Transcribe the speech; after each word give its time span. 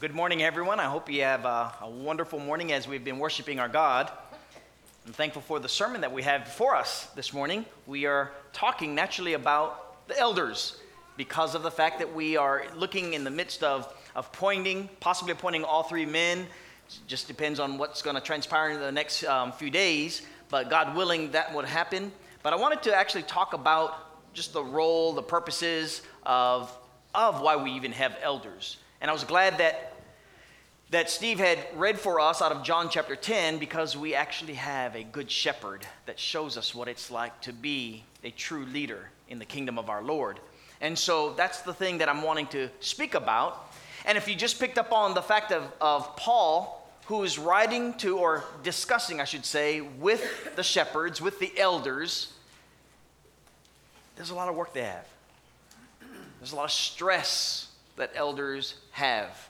good 0.00 0.14
morning, 0.14 0.42
everyone. 0.42 0.80
I 0.80 0.84
hope 0.84 1.12
you 1.12 1.24
have 1.24 1.44
a, 1.44 1.74
a, 1.82 1.90
wonderful 1.90 2.38
morning 2.38 2.72
as 2.72 2.88
we've 2.88 3.04
been 3.04 3.18
worshiping 3.18 3.60
our 3.60 3.68
God. 3.68 4.10
I'm 5.06 5.12
thankful 5.12 5.42
for 5.42 5.60
the 5.60 5.68
sermon 5.68 6.00
that 6.00 6.10
we 6.10 6.22
have 6.22 6.46
before 6.46 6.74
us 6.74 7.04
this 7.14 7.34
morning. 7.34 7.66
We 7.86 8.06
are 8.06 8.32
talking 8.54 8.94
naturally 8.94 9.34
about 9.34 10.08
the 10.08 10.18
elders 10.18 10.78
because 11.18 11.54
of 11.54 11.62
the 11.62 11.70
fact 11.70 11.98
that 11.98 12.14
we 12.14 12.38
are 12.38 12.64
looking 12.74 13.12
in 13.12 13.24
the 13.24 13.30
midst 13.30 13.62
of, 13.62 13.92
of 14.16 14.26
appointing, 14.28 14.88
possibly 15.00 15.32
appointing 15.32 15.64
all 15.64 15.82
three 15.82 16.06
men. 16.06 16.38
It 16.38 17.00
just 17.06 17.28
depends 17.28 17.60
on 17.60 17.76
what's 17.76 18.00
going 18.00 18.16
to 18.16 18.22
transpire 18.22 18.70
in 18.70 18.80
the 18.80 18.90
next 18.90 19.22
um, 19.24 19.52
few 19.52 19.68
days, 19.68 20.22
but 20.48 20.70
God 20.70 20.96
willing, 20.96 21.32
that 21.32 21.54
would 21.54 21.66
happen. 21.66 22.10
But 22.42 22.54
I 22.54 22.56
wanted 22.56 22.82
to 22.84 22.96
actually 22.96 23.24
talk 23.24 23.52
about 23.52 24.32
just 24.32 24.54
the 24.54 24.64
role, 24.64 25.12
the 25.12 25.22
purposes 25.22 26.00
of, 26.22 26.74
of 27.14 27.42
why 27.42 27.56
we 27.56 27.72
even 27.72 27.92
have 27.92 28.16
elders. 28.22 28.78
And 29.00 29.10
I 29.10 29.12
was 29.14 29.24
glad 29.24 29.58
that, 29.58 29.94
that 30.90 31.08
Steve 31.08 31.38
had 31.38 31.58
read 31.76 32.00
for 32.00 32.18
us 32.18 32.42
out 32.42 32.50
of 32.50 32.64
John 32.64 32.88
chapter 32.90 33.14
10 33.14 33.58
because 33.58 33.96
we 33.96 34.14
actually 34.14 34.54
have 34.54 34.96
a 34.96 35.04
good 35.04 35.30
shepherd 35.30 35.86
that 36.06 36.18
shows 36.18 36.56
us 36.56 36.74
what 36.74 36.88
it's 36.88 37.12
like 37.12 37.40
to 37.42 37.52
be 37.52 38.02
a 38.24 38.30
true 38.30 38.64
leader 38.66 39.08
in 39.28 39.38
the 39.38 39.44
kingdom 39.44 39.78
of 39.78 39.88
our 39.88 40.02
Lord. 40.02 40.40
And 40.80 40.98
so 40.98 41.32
that's 41.34 41.60
the 41.62 41.72
thing 41.72 41.98
that 41.98 42.08
I'm 42.08 42.22
wanting 42.22 42.48
to 42.48 42.68
speak 42.80 43.14
about. 43.14 43.72
And 44.04 44.18
if 44.18 44.26
you 44.26 44.34
just 44.34 44.58
picked 44.58 44.78
up 44.78 44.92
on 44.92 45.14
the 45.14 45.22
fact 45.22 45.52
of, 45.52 45.62
of 45.80 46.16
Paul, 46.16 46.76
who 47.06 47.22
is 47.22 47.38
writing 47.38 47.94
to, 47.94 48.18
or 48.18 48.42
discussing, 48.64 49.20
I 49.20 49.24
should 49.24 49.44
say, 49.44 49.80
with 49.80 50.56
the 50.56 50.62
shepherds, 50.64 51.20
with 51.20 51.38
the 51.38 51.56
elders, 51.56 52.32
there's 54.16 54.30
a 54.30 54.34
lot 54.34 54.48
of 54.48 54.56
work 54.56 54.72
they 54.74 54.82
have. 54.82 55.06
There's 56.40 56.52
a 56.52 56.56
lot 56.56 56.64
of 56.64 56.72
stress 56.72 57.68
that 57.96 58.10
elders 58.16 58.74
have. 58.92 59.49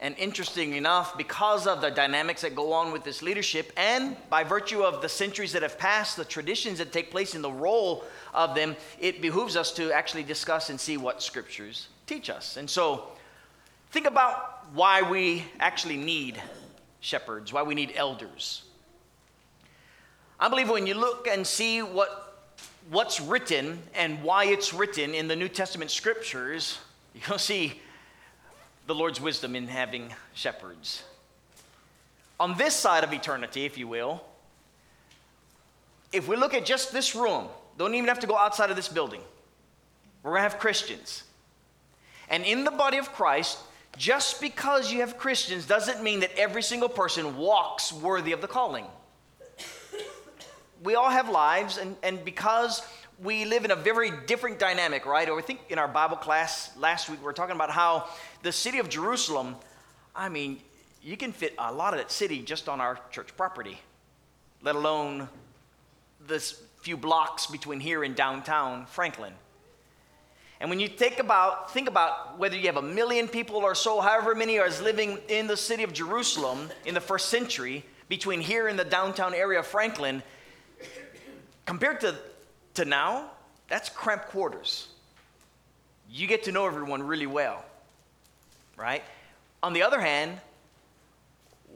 And 0.00 0.16
interesting 0.16 0.74
enough, 0.74 1.18
because 1.18 1.66
of 1.66 1.80
the 1.80 1.90
dynamics 1.90 2.42
that 2.42 2.54
go 2.54 2.72
on 2.72 2.92
with 2.92 3.02
this 3.02 3.20
leadership, 3.20 3.72
and 3.76 4.16
by 4.30 4.44
virtue 4.44 4.82
of 4.82 5.02
the 5.02 5.08
centuries 5.08 5.52
that 5.52 5.62
have 5.62 5.76
passed, 5.76 6.16
the 6.16 6.24
traditions 6.24 6.78
that 6.78 6.92
take 6.92 7.10
place 7.10 7.34
in 7.34 7.42
the 7.42 7.50
role 7.50 8.04
of 8.32 8.54
them, 8.54 8.76
it 9.00 9.20
behooves 9.20 9.56
us 9.56 9.72
to 9.72 9.90
actually 9.92 10.22
discuss 10.22 10.70
and 10.70 10.78
see 10.78 10.96
what 10.96 11.20
scriptures 11.20 11.88
teach 12.06 12.30
us. 12.30 12.56
And 12.56 12.70
so, 12.70 13.08
think 13.90 14.06
about 14.06 14.66
why 14.72 15.02
we 15.02 15.44
actually 15.58 15.96
need 15.96 16.40
shepherds, 17.00 17.52
why 17.52 17.62
we 17.64 17.74
need 17.74 17.92
elders. 17.96 18.62
I 20.38 20.48
believe 20.48 20.70
when 20.70 20.86
you 20.86 20.94
look 20.94 21.26
and 21.26 21.44
see 21.44 21.82
what, 21.82 22.52
what's 22.88 23.20
written 23.20 23.82
and 23.94 24.22
why 24.22 24.44
it's 24.44 24.72
written 24.72 25.12
in 25.12 25.26
the 25.26 25.34
New 25.34 25.48
Testament 25.48 25.90
scriptures, 25.90 26.78
You'll 27.28 27.38
see 27.38 27.80
the 28.88 28.94
Lord's 28.94 29.20
wisdom 29.20 29.54
in 29.54 29.68
having 29.68 30.14
shepherds. 30.32 31.02
On 32.40 32.56
this 32.56 32.74
side 32.74 33.04
of 33.04 33.12
eternity, 33.12 33.66
if 33.66 33.76
you 33.76 33.86
will, 33.86 34.24
if 36.10 36.26
we 36.26 36.36
look 36.36 36.54
at 36.54 36.64
just 36.64 36.90
this 36.90 37.14
room, 37.14 37.48
don't 37.76 37.94
even 37.94 38.08
have 38.08 38.20
to 38.20 38.26
go 38.26 38.36
outside 38.36 38.70
of 38.70 38.76
this 38.76 38.88
building. 38.88 39.20
We're 40.22 40.30
going 40.30 40.38
to 40.38 40.48
have 40.48 40.58
Christians. 40.58 41.24
And 42.30 42.44
in 42.44 42.64
the 42.64 42.70
body 42.70 42.96
of 42.96 43.12
Christ, 43.12 43.58
just 43.98 44.40
because 44.40 44.90
you 44.90 45.00
have 45.00 45.18
Christians 45.18 45.66
doesn't 45.66 46.02
mean 46.02 46.20
that 46.20 46.30
every 46.38 46.62
single 46.62 46.88
person 46.88 47.36
walks 47.36 47.92
worthy 47.92 48.32
of 48.32 48.40
the 48.40 48.48
calling. 48.48 48.86
We 50.82 50.94
all 50.94 51.10
have 51.10 51.28
lives, 51.28 51.76
and, 51.76 51.94
and 52.02 52.24
because 52.24 52.80
we 53.22 53.44
live 53.44 53.64
in 53.64 53.70
a 53.70 53.76
very 53.76 54.12
different 54.26 54.58
dynamic, 54.58 55.04
right? 55.04 55.28
Or 55.28 55.38
I 55.38 55.42
think 55.42 55.60
in 55.68 55.78
our 55.78 55.88
Bible 55.88 56.16
class 56.16 56.70
last 56.76 57.10
week, 57.10 57.18
we 57.18 57.24
were 57.24 57.32
talking 57.32 57.56
about 57.56 57.70
how 57.70 58.08
the 58.42 58.52
city 58.52 58.78
of 58.78 58.88
Jerusalem, 58.88 59.56
I 60.14 60.28
mean, 60.28 60.60
you 61.02 61.16
can 61.16 61.32
fit 61.32 61.54
a 61.58 61.72
lot 61.72 61.94
of 61.94 61.98
that 61.98 62.12
city 62.12 62.42
just 62.42 62.68
on 62.68 62.80
our 62.80 62.98
church 63.10 63.36
property, 63.36 63.78
let 64.62 64.76
alone 64.76 65.28
this 66.26 66.62
few 66.80 66.96
blocks 66.96 67.46
between 67.46 67.80
here 67.80 68.04
and 68.04 68.14
downtown 68.14 68.86
Franklin. 68.86 69.32
And 70.60 70.70
when 70.70 70.80
you 70.80 70.88
think 70.88 71.18
about, 71.18 71.72
think 71.72 71.88
about 71.88 72.38
whether 72.38 72.56
you 72.56 72.66
have 72.66 72.76
a 72.76 72.82
million 72.82 73.28
people 73.28 73.56
or 73.56 73.74
so, 73.74 74.00
however 74.00 74.34
many 74.34 74.58
are 74.58 74.68
living 74.82 75.18
in 75.28 75.46
the 75.46 75.56
city 75.56 75.82
of 75.82 75.92
Jerusalem 75.92 76.68
in 76.84 76.94
the 76.94 77.00
first 77.00 77.28
century, 77.28 77.84
between 78.08 78.40
here 78.40 78.68
and 78.68 78.78
the 78.78 78.84
downtown 78.84 79.34
area 79.34 79.58
of 79.58 79.66
Franklin, 79.66 80.22
compared 81.66 82.00
to 82.00 82.14
to 82.78 82.84
now, 82.84 83.32
that's 83.66 83.88
cramped 83.88 84.28
quarters. 84.28 84.86
You 86.08 86.28
get 86.28 86.44
to 86.44 86.52
know 86.52 86.64
everyone 86.64 87.02
really 87.02 87.26
well, 87.26 87.64
right? 88.76 89.02
On 89.64 89.72
the 89.72 89.82
other 89.82 90.00
hand, 90.00 90.40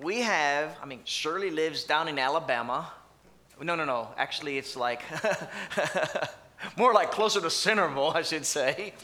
we 0.01 0.21
have, 0.21 0.79
I 0.81 0.87
mean, 0.87 1.01
Shirley 1.05 1.51
lives 1.51 1.83
down 1.83 2.07
in 2.07 2.21
Alabama. 2.21 2.93
No, 3.61 3.75
no, 3.75 3.85
no. 3.85 4.11
Actually, 4.17 4.59
it's 4.59 4.77
like 4.77 5.03
more 6.77 6.95
like 6.95 7.11
closer 7.11 7.41
to 7.41 7.51
Centerville, 7.51 8.13
I 8.15 8.23
should 8.23 8.47
say. 8.47 8.95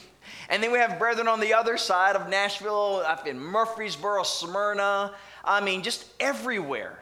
And 0.47 0.63
then 0.63 0.71
we 0.71 0.79
have 0.79 0.99
brethren 0.99 1.27
on 1.27 1.41
the 1.41 1.53
other 1.53 1.77
side 1.77 2.15
of 2.15 2.29
Nashville, 2.29 3.03
up 3.05 3.27
in 3.27 3.37
Murfreesboro, 3.37 4.23
Smyrna. 4.23 5.13
I 5.43 5.59
mean, 5.59 5.83
just 5.83 6.05
everywhere. 6.21 6.97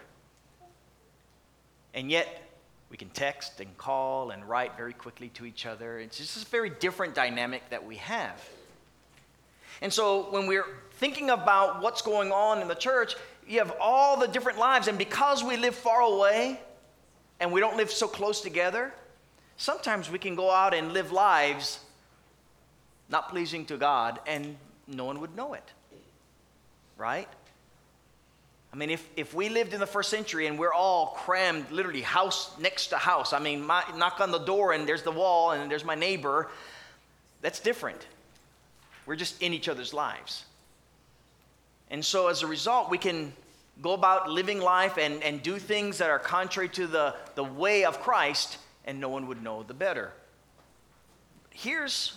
And 1.94 2.10
yet, 2.10 2.47
we 2.90 2.98
can 2.98 3.10
text 3.10 3.60
and 3.60 3.78
call 3.78 4.32
and 4.32 4.48
write 4.48 4.78
very 4.78 4.94
quickly 4.94 5.30
to 5.30 5.46
each 5.46 5.66
other. 5.66 6.00
It's 6.00 6.18
just 6.18 6.44
a 6.44 6.50
very 6.50 6.70
different 6.70 7.16
dynamic 7.16 7.70
that 7.70 7.86
we 7.86 7.98
have. 7.98 8.48
And 9.82 9.92
so 9.92 10.32
when 10.32 10.48
we're 10.48 10.66
thinking 10.94 11.30
about 11.30 11.82
what's 11.82 12.02
going 12.02 12.32
on 12.32 12.62
in 12.62 12.68
the 12.68 12.76
church, 12.76 13.16
you 13.48 13.60
have 13.60 13.74
all 13.80 14.18
the 14.18 14.28
different 14.28 14.58
lives. 14.58 14.88
And 14.88 14.98
because 14.98 15.44
we 15.44 15.58
live 15.58 15.76
far 15.76 16.02
away 16.02 16.60
and 17.40 17.52
we 17.52 17.60
don't 17.60 17.78
live 17.78 17.92
so 17.92 18.08
close 18.08 18.42
together, 18.42 18.94
sometimes 19.58 20.10
we 20.10 20.20
can 20.20 20.36
go 20.36 20.50
out 20.50 20.74
and 20.74 20.94
live 20.94 21.12
lives 21.12 21.80
not 23.10 23.30
pleasing 23.30 23.66
to 23.66 23.78
God 23.78 24.20
and 24.26 24.58
no 24.88 25.06
one 25.06 25.20
would 25.20 25.36
know 25.36 25.54
it. 25.54 25.72
Right? 26.98 27.28
I 28.78 28.80
mean, 28.80 28.92
if, 28.92 29.10
if 29.16 29.34
we 29.34 29.50
lived 29.50 29.74
in 29.74 29.80
the 29.80 29.88
first 29.88 30.12
century 30.12 30.46
and 30.46 30.60
we're 30.60 30.72
all 30.72 31.08
crammed, 31.18 31.72
literally 31.72 32.04
house 32.04 32.56
next 32.60 32.88
to 32.90 32.98
house, 32.98 33.34
I 33.34 33.40
mean, 33.40 33.66
my, 33.66 33.84
knock 33.96 34.22
on 34.22 34.30
the 34.30 34.38
door 34.38 34.74
and 34.74 34.88
there's 34.88 35.02
the 35.02 35.12
wall 35.12 35.50
and 35.50 35.72
there's 35.72 35.84
my 35.84 35.96
neighbor, 35.96 36.48
that's 37.42 37.60
different. 37.60 38.06
We're 39.08 39.16
just 39.16 39.42
in 39.42 39.52
each 39.52 39.68
other's 39.68 39.96
lives. 39.96 40.46
And 41.90 42.06
so 42.06 42.28
as 42.28 42.44
a 42.44 42.48
result, 42.48 42.92
we 42.92 43.00
can 43.00 43.34
go 43.82 43.94
about 43.94 44.30
living 44.30 44.62
life 44.62 45.00
and, 45.00 45.24
and 45.24 45.42
do 45.42 45.58
things 45.58 45.98
that 45.98 46.12
are 46.12 46.20
contrary 46.20 46.70
to 46.70 46.86
the, 46.86 47.16
the 47.34 47.44
way 47.44 47.84
of 47.84 48.00
Christ, 48.02 48.60
and 48.86 49.00
no 49.00 49.10
one 49.10 49.26
would 49.26 49.42
know 49.42 49.64
the 49.64 49.74
better. 49.74 50.14
Here's 51.50 52.16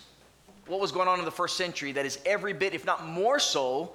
what 0.67 0.79
was 0.79 0.91
going 0.91 1.07
on 1.07 1.17
in 1.17 1.25
the 1.25 1.31
first 1.31 1.57
century 1.57 1.93
that 1.93 2.05
is 2.05 2.19
every 2.23 2.53
bit, 2.53 2.75
if 2.75 2.85
not 2.85 3.03
more 3.03 3.39
so, 3.39 3.93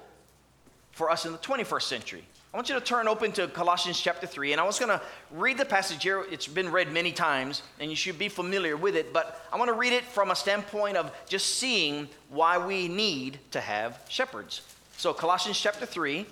for 0.91 1.09
us 1.09 1.25
in 1.25 1.31
the 1.31 1.37
21st 1.37 1.83
century. 1.83 2.25
I 2.53 2.57
want 2.57 2.69
you 2.69 2.75
to 2.75 2.81
turn 2.81 3.09
open 3.09 3.33
to 3.33 3.47
Colossians 3.49 3.99
chapter 3.99 4.25
3, 4.25 4.53
and 4.53 4.61
I 4.61 4.63
was 4.63 4.79
going 4.79 4.89
to 4.89 5.01
read 5.31 5.57
the 5.57 5.65
passage 5.65 6.01
here. 6.01 6.25
It's 6.31 6.47
been 6.47 6.71
read 6.71 6.91
many 6.93 7.11
times, 7.11 7.61
and 7.79 7.89
you 7.89 7.95
should 7.95 8.17
be 8.17 8.29
familiar 8.29 8.77
with 8.77 8.95
it, 8.95 9.11
but 9.11 9.45
I 9.51 9.57
want 9.57 9.67
to 9.67 9.73
read 9.73 9.91
it 9.91 10.05
from 10.05 10.31
a 10.31 10.35
standpoint 10.35 10.95
of 10.95 11.11
just 11.27 11.55
seeing 11.55 12.07
why 12.29 12.57
we 12.57 12.87
need 12.87 13.39
to 13.51 13.59
have 13.59 13.99
shepherds. 14.07 14.61
So, 14.95 15.13
Colossians 15.13 15.59
chapter 15.59 15.85
3, 15.85 16.19
and 16.19 16.27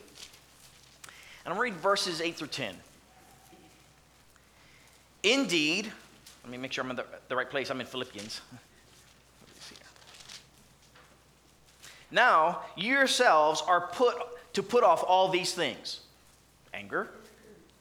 I'm 1.46 1.58
going 1.58 1.72
to 1.72 1.76
read 1.76 1.82
verses 1.82 2.22
8 2.22 2.36
through 2.36 2.48
10. 2.48 2.76
Indeed, 5.24 5.92
let 6.44 6.52
me 6.52 6.58
make 6.58 6.72
sure 6.72 6.84
I'm 6.86 6.92
in 6.92 6.96
the, 6.96 7.06
the 7.28 7.36
right 7.36 7.50
place. 7.50 7.70
I'm 7.70 7.82
in 7.82 7.88
Philippians. 7.88 8.42
Now, 12.12 12.62
you 12.78 12.94
yourselves 12.94 13.62
are 13.68 13.88
put 13.88 14.16
to 14.54 14.64
put 14.64 14.86
off 14.86 15.04
all 15.06 15.28
these 15.28 15.54
things 15.54 16.05
anger, 16.76 17.10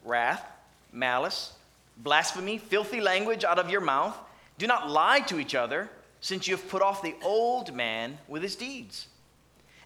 wrath, 0.05 0.45
malice, 0.93 1.53
blasphemy, 1.97 2.59
filthy 2.59 3.01
language 3.01 3.45
out 3.45 3.59
of 3.59 3.69
your 3.71 3.81
mouth. 3.81 4.17
Do 4.59 4.67
not 4.67 4.89
lie 4.89 5.21
to 5.21 5.39
each 5.39 5.55
other, 5.55 5.91
since 6.21 6.47
you 6.47 6.57
have 6.57 6.69
put 6.69 6.81
off 6.81 7.03
the 7.03 7.15
old 7.23 7.75
man 7.75 8.19
with 8.29 8.43
his 8.43 8.57
deeds, 8.57 9.09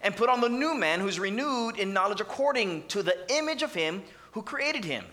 and 0.01 0.15
put 0.15 0.29
on 0.29 0.41
the 0.41 0.49
new 0.49 0.75
man 0.75 0.99
who's 0.99 1.19
renewed 1.19 1.77
in 1.77 1.91
knowledge 1.91 2.21
according 2.21 2.87
to 2.87 3.03
the 3.03 3.17
image 3.33 3.63
of 3.63 3.73
him 3.73 4.03
who 4.31 4.41
created 4.41 4.85
him. 4.85 5.03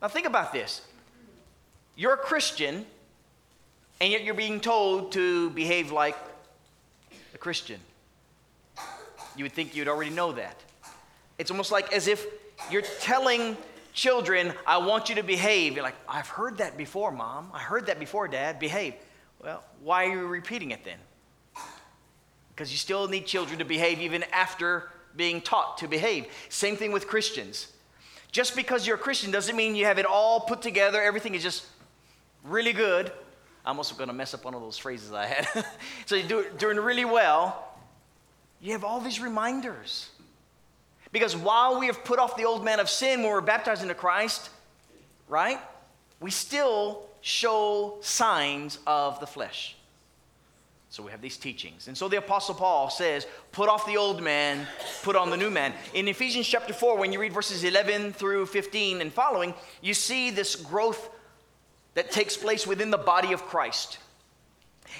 Now, 0.00 0.08
think 0.08 0.26
about 0.26 0.52
this. 0.52 0.82
You're 1.94 2.14
a 2.14 2.18
Christian, 2.18 2.86
and 4.00 4.10
yet 4.10 4.24
you're 4.24 4.34
being 4.34 4.58
told 4.58 5.12
to 5.12 5.50
behave 5.50 5.92
like 5.92 6.16
a 7.34 7.38
Christian. 7.38 7.78
You 9.36 9.44
would 9.44 9.52
think 9.52 9.76
you'd 9.76 9.88
already 9.88 10.10
know 10.10 10.32
that. 10.32 10.56
It's 11.38 11.50
almost 11.50 11.70
like 11.70 11.92
as 11.92 12.08
if 12.08 12.26
you're 12.70 12.82
telling 13.00 13.56
children, 13.92 14.52
I 14.66 14.78
want 14.78 15.08
you 15.08 15.16
to 15.16 15.22
behave. 15.22 15.74
You're 15.74 15.82
like, 15.82 15.96
I've 16.08 16.28
heard 16.28 16.58
that 16.58 16.76
before, 16.76 17.10
mom. 17.10 17.50
I 17.52 17.60
heard 17.60 17.86
that 17.86 17.98
before, 17.98 18.28
dad. 18.28 18.58
Behave. 18.58 18.94
Well, 19.42 19.62
why 19.82 20.06
are 20.06 20.12
you 20.12 20.26
repeating 20.26 20.70
it 20.70 20.84
then? 20.84 20.98
Because 22.54 22.70
you 22.70 22.78
still 22.78 23.08
need 23.08 23.26
children 23.26 23.58
to 23.58 23.64
behave 23.64 24.00
even 24.00 24.24
after 24.32 24.90
being 25.16 25.40
taught 25.40 25.78
to 25.78 25.88
behave. 25.88 26.26
Same 26.48 26.76
thing 26.76 26.92
with 26.92 27.06
Christians. 27.06 27.68
Just 28.30 28.56
because 28.56 28.86
you're 28.86 28.96
a 28.96 29.00
Christian 29.00 29.30
doesn't 29.30 29.56
mean 29.56 29.74
you 29.74 29.84
have 29.84 29.98
it 29.98 30.06
all 30.06 30.40
put 30.40 30.62
together, 30.62 31.02
everything 31.02 31.34
is 31.34 31.42
just 31.42 31.66
really 32.44 32.72
good. 32.72 33.12
I'm 33.64 33.76
also 33.76 33.94
going 33.94 34.08
to 34.08 34.14
mess 34.14 34.34
up 34.34 34.44
one 34.44 34.54
of 34.54 34.60
those 34.60 34.78
phrases 34.78 35.12
I 35.12 35.26
had. 35.26 35.66
so 36.06 36.16
you're 36.16 36.50
doing 36.50 36.78
really 36.78 37.04
well. 37.04 37.68
You 38.60 38.72
have 38.72 38.84
all 38.84 39.00
these 39.00 39.20
reminders. 39.20 40.08
Because 41.12 41.36
while 41.36 41.78
we 41.78 41.86
have 41.86 42.02
put 42.04 42.18
off 42.18 42.36
the 42.36 42.44
old 42.44 42.64
man 42.64 42.80
of 42.80 42.88
sin 42.88 43.22
when 43.22 43.30
we're 43.30 43.42
baptized 43.42 43.82
into 43.82 43.94
Christ, 43.94 44.50
right, 45.28 45.60
we 46.20 46.30
still 46.30 47.06
show 47.20 47.98
signs 48.00 48.78
of 48.86 49.20
the 49.20 49.26
flesh. 49.26 49.76
So 50.88 51.02
we 51.02 51.10
have 51.10 51.22
these 51.22 51.38
teachings. 51.38 51.88
And 51.88 51.96
so 51.96 52.08
the 52.08 52.18
Apostle 52.18 52.54
Paul 52.54 52.90
says, 52.90 53.26
put 53.50 53.68
off 53.68 53.86
the 53.86 53.96
old 53.96 54.22
man, 54.22 54.66
put 55.02 55.16
on 55.16 55.30
the 55.30 55.38
new 55.38 55.50
man. 55.50 55.72
In 55.94 56.06
Ephesians 56.06 56.46
chapter 56.46 56.74
4, 56.74 56.98
when 56.98 57.12
you 57.12 57.20
read 57.20 57.32
verses 57.32 57.64
11 57.64 58.12
through 58.12 58.44
15 58.44 59.00
and 59.00 59.10
following, 59.10 59.54
you 59.80 59.94
see 59.94 60.30
this 60.30 60.54
growth 60.54 61.08
that 61.94 62.10
takes 62.10 62.36
place 62.36 62.66
within 62.66 62.90
the 62.90 62.98
body 62.98 63.32
of 63.32 63.42
Christ. 63.44 63.98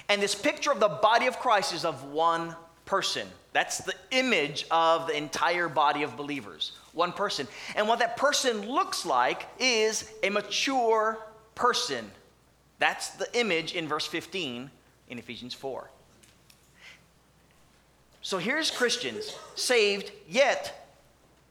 And 0.09 0.23
this 0.23 0.35
picture 0.35 0.73
of 0.73 0.81
the 0.81 0.89
body 0.89 1.27
of 1.27 1.39
Christ 1.39 1.75
is 1.75 1.85
of 1.85 2.05
one 2.05 2.57
person. 2.87 3.29
That's 3.53 3.79
the 3.79 3.95
image 4.11 4.67
of 4.71 5.07
the 5.07 5.17
entire 5.17 5.69
body 5.69 6.03
of 6.03 6.17
believers. 6.17 6.73
One 6.93 7.13
person. 7.13 7.47
And 7.77 7.87
what 7.87 7.99
that 7.99 8.17
person 8.17 8.69
looks 8.69 9.05
like 9.05 9.47
is 9.59 10.11
a 10.23 10.31
mature 10.31 11.19
person. 11.55 12.11
That's 12.79 13.11
the 13.11 13.29
image 13.39 13.75
in 13.75 13.87
verse 13.87 14.07
15 14.07 14.71
in 15.09 15.19
Ephesians 15.19 15.55
4. 15.55 15.91
So 18.23 18.39
here's 18.39 18.71
Christians, 18.71 19.37
saved, 19.57 20.13
yet, 20.29 20.89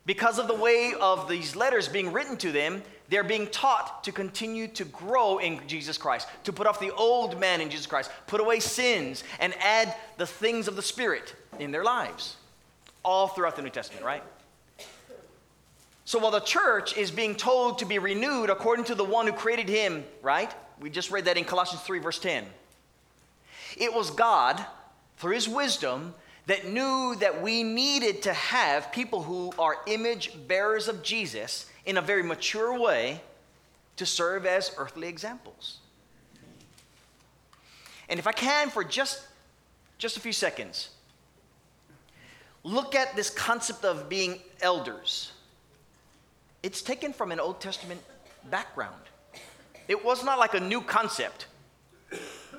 because 0.06 0.40
of 0.40 0.48
the 0.48 0.56
way 0.56 0.94
of 1.00 1.30
these 1.30 1.56
letters 1.56 1.88
being 1.88 2.14
written 2.14 2.38
to 2.38 2.52
them, 2.52 2.82
they're 3.12 3.24
being 3.26 3.48
taught 3.48 4.06
to 4.06 4.14
continue 4.14 4.70
to 4.70 4.86
grow 4.86 5.38
in 5.38 5.60
Jesus 5.68 5.98
Christ, 5.98 6.30
to 6.46 6.54
put 6.54 6.66
off 6.66 6.80
the 6.80 6.96
old 6.96 7.38
man 7.42 7.60
in 7.60 7.70
Jesus 7.70 7.86
Christ, 7.86 8.10
put 8.26 8.40
away 8.40 8.62
sins, 8.62 9.26
and 9.42 9.54
add 9.60 9.94
the 10.16 10.26
things 10.26 10.70
of 10.70 10.78
the 10.78 10.82
Spirit 10.82 11.36
in 11.60 11.72
their 11.72 11.84
lives. 11.84 12.38
All 13.04 13.28
throughout 13.28 13.58
the 13.58 13.64
New 13.64 13.70
Testament, 13.70 14.06
right? 14.06 14.24
So 16.06 16.20
while 16.20 16.32
the 16.32 16.40
church 16.40 16.96
is 16.96 17.12
being 17.12 17.36
told 17.36 17.80
to 17.80 17.86
be 17.86 18.00
renewed 18.00 18.50
according 18.50 18.86
to 18.86 18.96
the 18.96 19.04
one 19.04 19.28
who 19.28 19.34
created 19.34 19.68
him, 19.68 20.06
right? 20.22 20.52
We 20.80 20.90
just 20.90 21.12
read 21.12 21.26
that 21.26 21.38
in 21.38 21.44
Colossians 21.44 21.84
3, 21.84 22.00
verse 22.00 22.18
10. 22.18 22.46
It 23.76 23.94
was 23.94 24.10
God, 24.10 24.66
through 25.18 25.34
his 25.34 25.50
wisdom, 25.50 26.16
that 26.46 26.66
knew 26.66 27.16
that 27.20 27.42
we 27.42 27.64
needed 27.64 28.22
to 28.22 28.32
have 28.34 28.94
people 28.94 29.22
who 29.22 29.52
are 29.60 29.76
image 29.86 30.32
bearers 30.48 30.88
of 30.88 31.04
Jesus 31.04 31.66
in 31.86 31.98
a 31.98 32.02
very 32.02 32.24
mature 32.24 32.78
way 32.78 33.22
to 33.98 34.06
serve 34.06 34.46
as 34.46 34.74
earthly 34.78 35.08
examples. 35.08 35.78
And 38.10 38.20
if 38.20 38.28
I 38.28 38.32
can, 38.32 38.70
for 38.70 38.84
just, 38.84 39.26
just 39.98 40.18
a 40.18 40.20
few 40.20 40.34
seconds, 40.34 40.90
look 42.64 42.96
at 42.96 43.16
this 43.16 43.30
concept 43.30 43.86
of 43.86 44.10
being 44.10 44.40
elders. 44.62 45.32
It's 46.64 46.82
taken 46.82 47.14
from 47.14 47.32
an 47.32 47.40
Old 47.40 47.60
Testament 47.60 48.02
background. 48.50 49.02
It 49.88 50.04
was 50.04 50.24
not 50.24 50.40
like 50.40 50.54
a 50.54 50.60
new 50.60 50.82
concept 50.82 51.48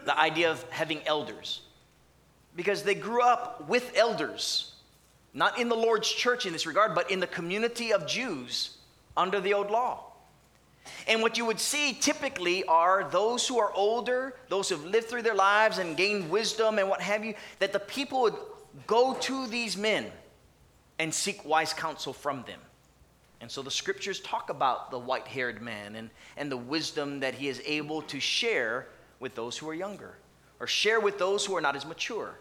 the 0.05 0.19
idea 0.19 0.51
of 0.51 0.63
having 0.71 1.01
elders 1.07 1.61
because 2.57 2.83
they 2.83 2.95
grew 2.95 3.23
up 3.23 3.69
with 3.69 3.93
elders, 3.95 4.73
not 5.33 5.59
in 5.59 5.69
the 5.69 5.77
Lord's 5.77 6.11
church 6.11 6.45
in 6.47 6.53
this 6.53 6.67
regard, 6.67 6.95
but 6.95 7.11
in 7.11 7.21
the 7.21 7.27
community 7.27 7.93
of 7.93 8.07
Jews 8.07 8.79
under 9.17 9.41
the 9.41 9.55
old 9.55 9.71
law. 9.71 10.13
And 11.07 11.23
what 11.23 11.39
you 11.39 11.45
would 11.45 11.61
see 11.61 11.95
typically 11.95 12.65
are 12.65 13.09
those 13.11 13.47
who 13.47 13.59
are 13.59 13.73
older, 13.73 14.35
those 14.49 14.69
who 14.69 14.77
have 14.77 14.85
lived 14.85 15.09
through 15.09 15.23
their 15.23 15.35
lives 15.35 15.79
and 15.79 15.97
gained 15.97 16.31
wisdom 16.31 16.79
and 16.79 16.89
what 16.89 17.01
have 17.01 17.25
you, 17.25 17.35
that 17.61 17.73
the 17.73 17.81
people 17.81 18.23
would 18.23 18.37
go 18.87 19.15
to 19.15 19.47
these 19.47 19.77
men 19.77 20.07
and 20.99 21.13
seek 21.13 21.45
wise 21.45 21.73
counsel 21.73 22.13
from 22.13 22.43
them. 22.47 22.59
And 23.41 23.51
so 23.51 23.63
the 23.63 23.71
scriptures 23.71 24.21
talk 24.21 24.51
about 24.51 24.91
the 24.91 24.99
white 24.99 25.27
haired 25.27 25.61
man 25.61 25.97
and, 25.97 26.11
and 26.37 26.51
the 26.51 26.57
wisdom 26.57 27.21
that 27.21 27.35
he 27.35 27.49
is 27.49 27.61
able 27.65 28.03
to 28.03 28.21
share 28.21 28.87
with 29.19 29.35
those 29.35 29.59
who 29.59 29.69
are 29.69 29.75
younger 29.75 30.17
or 30.61 30.67
share 30.69 31.01
with 31.01 31.19
those 31.19 31.45
who 31.45 31.57
are 31.57 31.61
not 31.61 31.75
as 31.75 31.85
mature. 31.85 32.39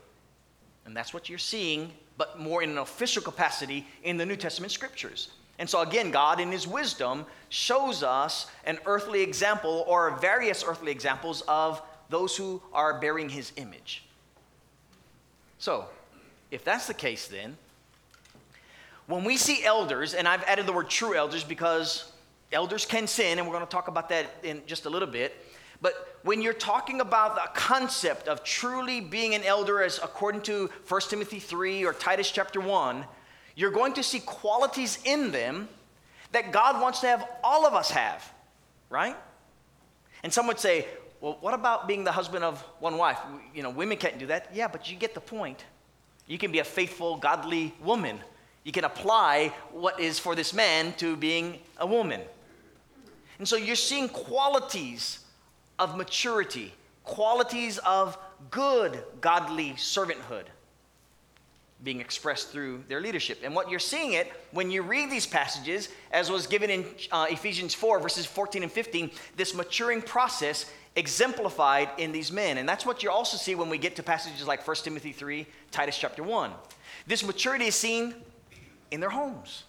And 0.86 0.96
that's 0.96 1.14
what 1.14 1.28
you're 1.28 1.40
seeing, 1.40 1.92
but 2.18 2.40
more 2.40 2.62
in 2.62 2.70
an 2.70 2.78
official 2.78 3.24
capacity 3.24 3.88
in 4.04 4.18
the 4.18 4.26
New 4.26 4.36
Testament 4.36 4.72
scriptures. 4.72 5.32
And 5.62 5.70
so, 5.70 5.82
again, 5.82 6.10
God, 6.10 6.40
in 6.40 6.52
His 6.52 6.68
wisdom, 6.68 7.24
shows 7.50 8.02
us 8.02 8.48
an 8.66 8.80
earthly 8.88 9.22
example 9.22 9.86
or 9.88 10.18
various 10.18 10.64
earthly 10.66 10.92
examples 10.92 11.44
of 11.48 11.84
those 12.10 12.36
who 12.36 12.64
are 12.74 13.00
bearing 13.00 13.30
His 13.30 13.52
image. 13.58 14.04
So, 15.60 15.86
if 16.50 16.64
that's 16.64 16.88
the 16.88 16.96
case, 16.96 17.28
then, 17.28 17.58
when 19.06 19.24
we 19.24 19.38
see 19.38 19.64
elders, 19.64 20.16
and 20.16 20.28
I've 20.28 20.42
added 20.46 20.66
the 20.66 20.74
word 20.74 20.90
true 20.90 21.14
elders 21.14 21.44
because 21.44 22.12
elders 22.52 22.88
can 22.88 23.06
sin, 23.06 23.38
and 23.38 23.48
we're 23.48 23.54
going 23.54 23.64
to 23.64 23.72
talk 23.72 23.88
about 23.88 24.10
that 24.10 24.34
in 24.42 24.64
just 24.66 24.88
a 24.88 24.90
little 24.90 25.08
bit. 25.08 25.46
But 25.80 26.18
when 26.24 26.42
you're 26.42 26.54
talking 26.54 27.02
about 27.02 27.36
the 27.36 27.48
concept 27.54 28.28
of 28.28 28.44
truly 28.44 29.00
being 29.00 29.36
an 29.36 29.44
elder, 29.44 29.84
as 29.84 30.00
according 30.00 30.42
to 30.42 30.72
1 30.88 31.02
Timothy 31.02 31.38
3 31.38 31.86
or 31.86 31.94
Titus 31.94 32.32
chapter 32.32 32.60
1, 32.60 33.06
you're 33.56 33.72
going 33.72 33.94
to 33.94 34.04
see 34.04 34.20
qualities 34.20 35.00
in 35.06 35.32
them 35.32 35.68
that 36.32 36.52
God 36.52 36.82
wants 36.82 37.02
to 37.02 37.08
have 37.08 37.28
all 37.44 37.66
of 37.66 37.74
us 37.74 37.92
have, 37.92 38.32
right? 38.90 39.16
And 40.24 40.32
some 40.32 40.48
would 40.48 40.60
say, 40.60 40.88
well, 41.20 41.38
what 41.42 41.54
about 41.54 41.88
being 41.88 42.04
the 42.04 42.12
husband 42.12 42.44
of 42.44 42.62
one 42.80 42.98
wife? 42.98 43.20
You 43.54 43.64
know, 43.64 43.70
women 43.70 43.98
can't 43.98 44.18
do 44.18 44.28
that. 44.28 44.50
Yeah, 44.54 44.68
but 44.68 44.90
you 44.90 44.98
get 44.98 45.14
the 45.14 45.22
point. 45.22 45.66
You 46.28 46.38
can 46.38 46.52
be 46.52 46.60
a 46.60 46.64
faithful, 46.64 47.18
godly 47.18 47.74
woman. 47.84 48.20
You 48.64 48.72
can 48.72 48.86
apply 48.86 49.54
what 49.72 50.00
is 50.00 50.20
for 50.20 50.36
this 50.36 50.54
man 50.54 50.94
to 50.94 51.16
being 51.16 51.60
a 51.78 51.86
woman. 51.86 52.22
And 53.38 53.48
so 53.48 53.56
you're 53.56 53.76
seeing 53.76 54.08
qualities 54.08 55.20
of 55.80 55.98
maturity, 55.98 56.74
qualities 57.04 57.80
of 57.80 58.18
good, 58.52 59.04
godly 59.20 59.72
servanthood 59.74 60.46
being 61.84 62.00
expressed 62.00 62.50
through 62.50 62.84
their 62.88 63.02
leadership. 63.02 63.40
And 63.44 63.56
what 63.56 63.70
you're 63.70 63.80
seeing 63.80 64.14
it 64.14 64.32
when 64.52 64.70
you 64.70 64.82
read 64.82 65.10
these 65.10 65.26
passages, 65.26 65.90
as 66.12 66.30
was 66.30 66.48
given 66.48 66.70
in 66.70 66.86
uh, 67.12 67.28
Ephesians 67.30 67.74
4, 67.74 68.00
verses 68.00 68.26
14 68.26 68.64
and 68.64 68.72
15, 68.72 69.12
this 69.36 69.54
maturing 69.56 70.02
process 70.02 70.72
exemplified 70.96 71.90
in 71.98 72.12
these 72.12 72.32
men. 72.32 72.58
And 72.58 72.68
that's 72.68 72.86
what 72.86 73.02
you 73.02 73.10
also 73.10 73.38
see 73.38 73.56
when 73.56 73.70
we 73.70 73.78
get 73.78 73.96
to 73.96 74.04
passages 74.04 74.46
like 74.46 74.68
1 74.68 74.78
Timothy 74.78 75.12
3, 75.12 75.48
Titus 75.72 75.98
chapter 75.98 76.24
1. 76.24 76.52
This 77.08 77.24
maturity 77.26 77.66
is 77.66 77.76
seen 77.76 78.14
in 78.92 79.00
their 79.00 79.10
homes. 79.10 79.64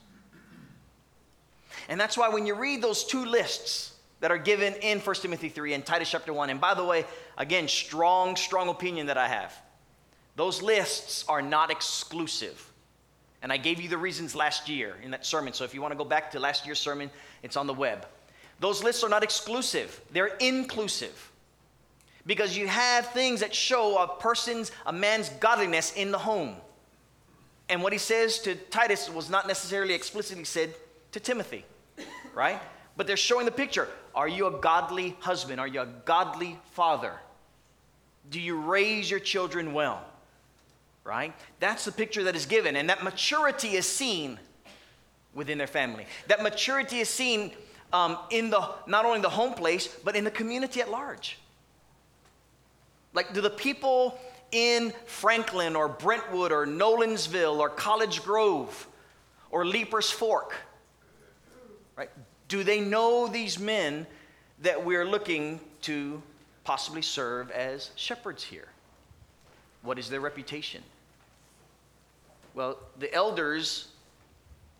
And 1.88 1.99
that's 1.99 2.19
why 2.19 2.28
when 2.28 2.47
you 2.47 2.54
read 2.54 2.83
those 2.83 3.04
two 3.04 3.25
lists, 3.25 3.92
that 4.23 4.31
are 4.31 4.38
given 4.38 4.73
in 4.75 5.00
1 5.00 5.16
Timothy 5.16 5.49
3 5.49 5.75
and 5.75 5.85
Titus 5.85 6.09
chapter 6.09 6.33
1. 6.33 6.49
And 6.49 6.61
by 6.61 6.75
the 6.75 6.85
way, 6.85 7.04
again, 7.37 7.66
strong, 7.66 8.37
strong 8.37 8.69
opinion 8.69 9.09
that 9.09 9.19
I 9.19 9.26
have. 9.26 9.52
Those 10.37 10.62
lists 10.62 11.25
are 11.29 11.43
not 11.43 11.71
exclusive. 11.71 12.71
And 13.43 13.53
I 13.53 13.57
gave 13.57 13.81
you 13.81 13.89
the 13.89 13.99
reasons 13.99 14.35
last 14.35 14.69
year 14.69 14.97
in 15.03 15.11
that 15.11 15.27
sermon. 15.27 15.53
So 15.53 15.65
if 15.65 15.75
you 15.75 15.83
want 15.83 15.93
to 15.93 15.99
go 15.99 16.05
back 16.05 16.31
to 16.31 16.41
last 16.41 16.65
year's 16.65 16.79
sermon, 16.79 17.11
it's 17.43 17.57
on 17.57 17.67
the 17.67 17.75
web. 17.75 18.07
Those 18.61 18.85
lists 18.85 19.03
are 19.03 19.09
not 19.09 19.25
exclusive, 19.25 20.01
they're 20.12 20.37
inclusive. 20.39 21.31
Because 22.25 22.57
you 22.57 22.69
have 22.69 23.09
things 23.09 23.41
that 23.41 23.53
show 23.53 23.99
a 23.99 24.07
person's, 24.07 24.71
a 24.87 24.93
man's 24.93 25.29
godliness 25.29 25.93
in 25.95 26.12
the 26.12 26.19
home. 26.19 26.55
And 27.69 27.83
what 27.83 27.93
he 27.93 27.99
says 27.99 28.39
to 28.41 28.55
Titus 28.55 29.11
was 29.11 29.29
not 29.29 29.49
necessarily 29.49 29.95
explicitly 29.95 30.45
said 30.45 30.73
to 31.11 31.19
Timothy, 31.19 31.65
right? 32.33 32.61
But 32.97 33.09
they're 33.09 33.17
showing 33.17 33.45
the 33.45 33.51
picture. 33.51 33.89
Are 34.15 34.29
you 34.29 34.47
a 34.47 34.53
godly 34.61 35.17
husband? 35.19 35.59
Are 35.59 35.67
you 35.67 35.81
a 35.81 35.89
godly 36.05 36.59
father? 36.73 37.15
Do 38.31 38.41
you 38.41 38.61
raise 38.61 39.11
your 39.11 39.19
children 39.19 39.73
well? 39.73 40.07
Right? 41.04 41.35
That's 41.59 41.85
the 41.85 41.92
picture 41.92 42.25
that 42.25 42.37
is 42.37 42.47
given. 42.47 42.76
And 42.76 42.88
that 42.88 43.02
maturity 43.02 43.71
is 43.71 43.87
seen 43.87 44.38
within 45.35 45.59
their 45.59 45.66
family. 45.66 46.06
That 46.28 46.42
maturity 46.42 47.00
is 47.00 47.09
seen 47.09 47.52
um, 47.92 48.18
in 48.30 48.50
the 48.50 48.68
not 48.87 49.04
only 49.04 49.21
the 49.21 49.28
home 49.28 49.54
place, 49.54 49.88
but 50.04 50.16
in 50.16 50.25
the 50.25 50.30
community 50.30 50.80
at 50.80 50.90
large. 50.90 51.38
Like, 53.14 53.35
do 53.35 53.40
the 53.40 53.50
people 53.50 54.18
in 54.52 54.92
Franklin 55.06 55.76
or 55.76 55.88
Brentwood 55.88 56.52
or 56.52 56.66
Nolensville 56.66 57.59
or 57.59 57.68
College 57.68 58.23
Grove 58.23 58.87
or 59.50 59.66
Leipers 59.66 60.11
Fork, 60.11 60.54
right? 61.97 62.11
Do 62.49 62.62
they 62.64 62.80
know 62.80 63.26
these 63.26 63.59
men 63.59 64.06
that 64.61 64.85
we're 64.85 65.04
looking 65.04 65.61
to 65.82 66.23
possibly 66.64 67.02
serve 67.02 67.50
as 67.50 67.90
shepherds 67.97 68.44
here? 68.44 68.68
What 69.83 69.99
is 69.99 70.09
their 70.09 70.21
reputation? 70.21 70.83
Well, 72.55 72.79
the 72.99 73.12
elders 73.12 73.89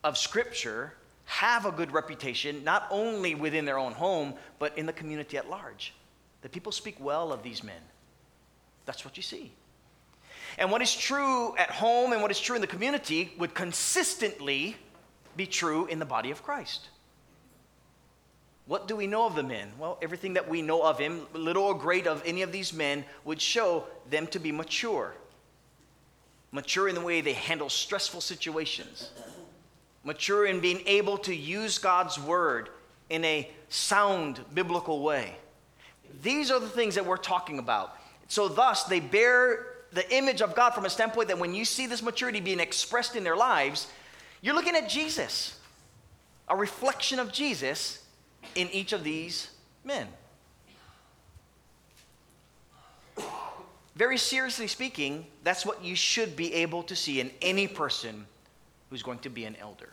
of 0.05 0.19
Scripture 0.19 0.95
have 1.25 1.65
a 1.67 1.73
good 1.73 1.93
reputation, 1.93 2.65
not 2.65 2.87
only 2.91 3.35
within 3.35 3.65
their 3.65 3.79
own 3.79 3.93
home, 3.93 4.35
but 4.59 4.77
in 4.77 4.87
the 4.87 4.93
community 4.93 5.37
at 5.37 5.49
large. 5.49 5.95
The 6.43 6.49
people 6.49 6.73
speak 6.73 6.97
well 6.99 7.33
of 7.33 7.43
these 7.43 7.63
men. 7.63 7.81
That's 8.85 9.05
what 9.05 9.17
you 9.17 9.23
see. 9.23 9.53
And 10.59 10.71
what 10.71 10.83
is 10.83 10.95
true 10.95 11.57
at 11.57 11.71
home 11.71 12.13
and 12.13 12.21
what 12.21 12.31
is 12.31 12.41
true 12.41 12.57
in 12.57 12.61
the 12.61 12.67
community 12.67 13.33
would 13.39 13.55
consistently 13.55 14.77
be 15.37 15.47
true 15.47 15.87
in 15.87 15.99
the 15.99 16.05
body 16.05 16.31
of 16.31 16.43
Christ. 16.43 16.89
What 18.66 18.87
do 18.87 18.95
we 18.95 19.07
know 19.07 19.26
of 19.26 19.35
the 19.35 19.42
men? 19.42 19.73
Well, 19.78 19.99
everything 20.00 20.35
that 20.35 20.49
we 20.49 20.62
know 20.62 20.83
of 20.83 20.99
him, 20.99 21.26
little 21.35 21.64
or 21.64 21.75
great 21.75 22.07
of 22.07 22.23
any 22.25 22.42
of 22.42 22.52
these 22.52 22.73
men, 22.73 23.04
would 23.25 23.40
show 23.40 23.85
them 24.09 24.26
to 24.28 24.38
be 24.38 24.52
mature. 24.52 25.14
Mature 26.52 26.88
in 26.88 26.95
the 26.95 27.00
way 27.00 27.21
they 27.21 27.33
handle 27.33 27.69
stressful 27.69 28.21
situations, 28.21 29.11
mature 30.04 30.47
in 30.47 30.61
being 30.61 30.83
able 30.87 31.16
to 31.19 31.35
use 31.35 31.78
God's 31.78 32.21
word 32.21 32.69
in 33.09 33.25
a 33.25 33.50
sound 33.69 34.40
biblical 34.52 35.02
way. 35.02 35.35
These 36.23 36.50
are 36.50 36.61
the 36.61 36.69
things 36.69 36.95
that 36.95 37.07
we're 37.07 37.16
talking 37.16 37.59
about. 37.59 37.97
So, 38.28 38.49
thus, 38.49 38.85
they 38.85 39.00
bear 39.00 39.66
the 39.92 40.14
image 40.14 40.40
of 40.40 40.54
God 40.54 40.71
from 40.71 40.85
a 40.85 40.90
standpoint 40.90 41.28
that 41.28 41.38
when 41.38 41.54
you 41.54 41.64
see 41.64 41.87
this 41.87 42.02
maturity 42.02 42.40
being 42.40 42.61
expressed 42.61 43.16
in 43.16 43.25
their 43.25 43.37
lives, 43.37 43.88
you're 44.40 44.54
looking 44.54 44.76
at 44.76 44.88
Jesus, 44.88 45.59
a 46.49 46.57
reflection 46.57 47.19
of 47.19 47.33
Jesus 47.33 48.02
in 48.55 48.69
each 48.71 48.93
of 48.93 49.05
these 49.05 49.51
men. 49.85 50.07
Very 53.95 54.17
seriously 54.17 54.67
speaking, 54.67 55.27
that's 55.45 55.67
what 55.67 55.85
you 55.85 55.95
should 55.95 56.35
be 56.35 56.55
able 56.55 56.83
to 56.85 56.97
see 56.97 57.21
in 57.21 57.31
any 57.43 57.69
person 57.69 58.27
who's 58.89 59.03
going 59.03 59.19
to 59.21 59.29
be 59.29 59.45
an 59.45 59.57
elder. 59.57 59.91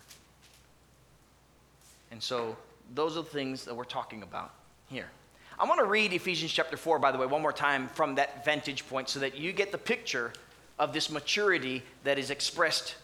And 2.11 2.21
so, 2.23 2.55
those 2.95 3.17
are 3.17 3.21
the 3.21 3.29
things 3.29 3.65
that 3.65 3.75
we're 3.75 3.83
talking 3.83 4.23
about 4.23 4.53
here. 4.87 5.09
I 5.59 5.65
want 5.65 5.79
to 5.79 5.85
read 5.85 6.13
Ephesians 6.13 6.51
chapter 6.53 6.77
4, 6.77 6.99
by 6.99 7.11
the 7.11 7.17
way, 7.17 7.25
one 7.25 7.41
more 7.41 7.53
time 7.53 7.89
from 7.89 8.15
that 8.15 8.45
vantage 8.45 8.87
point 8.87 9.09
so 9.09 9.19
that 9.19 9.37
you 9.37 9.51
get 9.51 9.71
the 9.73 9.77
picture 9.77 10.31
of 10.79 10.93
this 10.93 11.09
maturity 11.11 11.83
that 12.05 12.17
is 12.17 12.31
expressed 12.31 12.95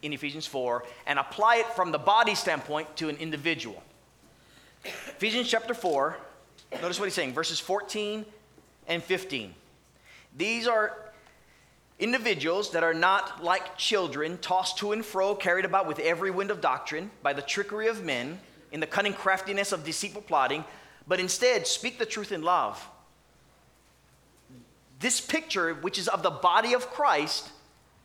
in 0.00 0.12
Ephesians 0.14 0.46
4 0.46 0.84
and 1.06 1.18
apply 1.18 1.56
it 1.56 1.66
from 1.66 1.92
the 1.92 1.98
body 1.98 2.34
standpoint 2.34 2.96
to 2.96 3.10
an 3.10 3.16
individual. 3.16 3.82
Ephesians 4.84 5.48
chapter 5.48 5.74
4, 5.74 6.16
notice 6.80 6.98
what 6.98 7.06
he's 7.06 7.14
saying, 7.14 7.32
verses 7.32 7.60
14 7.60 8.24
and 8.88 9.02
15. 9.02 9.54
These 10.36 10.66
are 10.66 10.96
individuals 11.98 12.72
that 12.72 12.82
are 12.82 12.94
not 12.94 13.44
like 13.44 13.76
children, 13.76 14.38
tossed 14.38 14.78
to 14.78 14.92
and 14.92 15.04
fro, 15.04 15.34
carried 15.34 15.64
about 15.64 15.86
with 15.86 15.98
every 15.98 16.30
wind 16.30 16.50
of 16.50 16.60
doctrine 16.60 17.10
by 17.22 17.32
the 17.32 17.42
trickery 17.42 17.88
of 17.88 18.04
men, 18.04 18.40
in 18.72 18.80
the 18.80 18.86
cunning 18.86 19.12
craftiness 19.12 19.70
of 19.70 19.84
deceitful 19.84 20.22
plotting 20.22 20.64
but 21.06 21.20
instead 21.20 21.66
speak 21.66 21.98
the 21.98 22.06
truth 22.06 22.32
in 22.32 22.42
love. 22.42 22.88
This 25.00 25.20
picture, 25.20 25.74
which 25.74 25.98
is 25.98 26.08
of 26.08 26.22
the 26.22 26.30
body 26.30 26.74
of 26.74 26.90
Christ, 26.90 27.50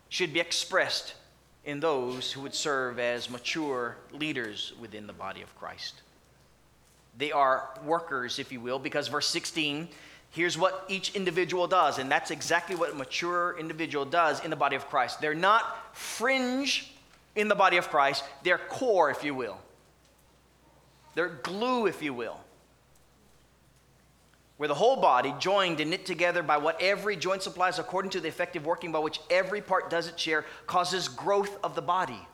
should 0.10 0.34
be 0.34 0.40
expressed 0.40 1.14
in 1.64 1.80
those 1.80 2.32
who 2.32 2.42
would 2.42 2.56
serve 2.56 2.98
as 2.98 3.30
mature 3.30 3.98
leaders 4.12 4.74
within 4.80 5.06
the 5.06 5.14
body 5.14 5.42
of 5.42 5.56
Christ. 5.56 6.02
They 7.18 7.32
are 7.32 7.70
workers, 7.84 8.40
if 8.40 8.52
you 8.52 8.60
will, 8.60 8.80
because 8.80 9.08
verse 9.08 9.28
16, 9.28 9.88
here's 10.32 10.58
what 10.58 10.86
each 10.88 11.16
individual 11.16 11.68
does, 11.68 11.98
and 11.98 12.12
that's 12.12 12.32
exactly 12.32 12.76
what 12.76 12.92
a 12.92 12.96
mature 12.96 13.56
individual 13.60 14.06
does 14.06 14.44
in 14.44 14.50
the 14.50 14.56
body 14.56 14.76
of 14.76 14.88
Christ. 14.88 15.20
They're 15.20 15.34
not 15.34 15.96
fringe 15.96 16.94
in 17.36 17.48
the 17.48 17.56
body 17.56 17.78
of 17.78 17.90
Christ, 17.90 18.24
they're 18.44 18.58
core, 18.58 19.12
if 19.12 19.24
you 19.24 19.36
will. 19.36 19.60
They're 21.16 21.30
glue, 21.30 21.88
if 21.88 22.02
you 22.02 22.14
will 22.14 22.40
where 24.58 24.68
the 24.68 24.76
whole 24.76 24.98
body, 24.98 25.34
joined 25.40 25.80
and 25.80 25.92
knit 25.92 26.06
together 26.06 26.42
by 26.44 26.58
what 26.58 26.82
every 26.82 27.16
joint 27.16 27.44
supplies 27.44 27.80
according 27.80 28.12
to 28.12 28.20
the 28.20 28.28
effective 28.28 28.66
working 28.66 28.92
by 28.92 29.00
which 29.00 29.20
every 29.30 29.62
part 29.62 29.90
does 29.90 30.08
its 30.08 30.22
share, 30.22 30.46
causes 30.66 31.08
growth 31.08 31.58
of 31.64 31.76
the 31.76 31.82
body. 31.82 32.28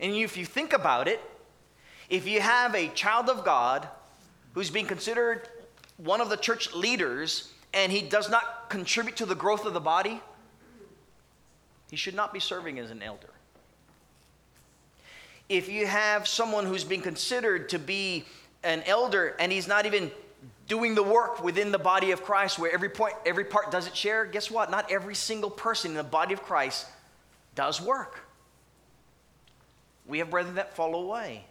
And 0.00 0.14
if 0.14 0.36
you 0.36 0.44
think 0.44 0.72
about 0.72 1.06
it, 1.06 1.20
if 2.08 2.26
you 2.26 2.40
have 2.40 2.74
a 2.74 2.88
child 2.88 3.28
of 3.28 3.44
God 3.44 3.88
who's 4.52 4.70
being 4.70 4.86
considered 4.86 5.48
one 5.96 6.20
of 6.20 6.28
the 6.28 6.36
church 6.36 6.72
leaders 6.74 7.52
and 7.72 7.90
he 7.90 8.02
does 8.02 8.30
not 8.30 8.68
contribute 8.68 9.16
to 9.16 9.26
the 9.26 9.34
growth 9.34 9.64
of 9.64 9.74
the 9.74 9.80
body, 9.80 10.20
he 11.90 11.96
should 11.96 12.14
not 12.14 12.32
be 12.32 12.40
serving 12.40 12.78
as 12.78 12.90
an 12.90 13.02
elder. 13.02 13.28
If 15.48 15.68
you 15.68 15.86
have 15.86 16.26
someone 16.26 16.66
who's 16.66 16.84
being 16.84 17.02
considered 17.02 17.68
to 17.70 17.78
be 17.78 18.24
an 18.62 18.82
elder 18.86 19.36
and 19.38 19.52
he's 19.52 19.68
not 19.68 19.86
even 19.86 20.10
doing 20.66 20.94
the 20.94 21.02
work 21.02 21.42
within 21.42 21.70
the 21.70 21.78
body 21.78 22.12
of 22.12 22.22
Christ 22.22 22.58
where 22.58 22.72
every 22.72 22.88
point 22.88 23.14
every 23.26 23.44
part 23.44 23.70
does 23.70 23.86
its 23.86 23.96
share, 23.96 24.24
guess 24.24 24.50
what? 24.50 24.70
Not 24.70 24.90
every 24.90 25.14
single 25.14 25.50
person 25.50 25.90
in 25.90 25.96
the 25.96 26.02
body 26.02 26.32
of 26.32 26.42
Christ 26.42 26.86
does 27.54 27.80
work. 27.80 28.20
We 30.06 30.18
have 30.18 30.30
brethren 30.30 30.56
that 30.56 30.74
fall 30.74 30.94
away 30.94 31.44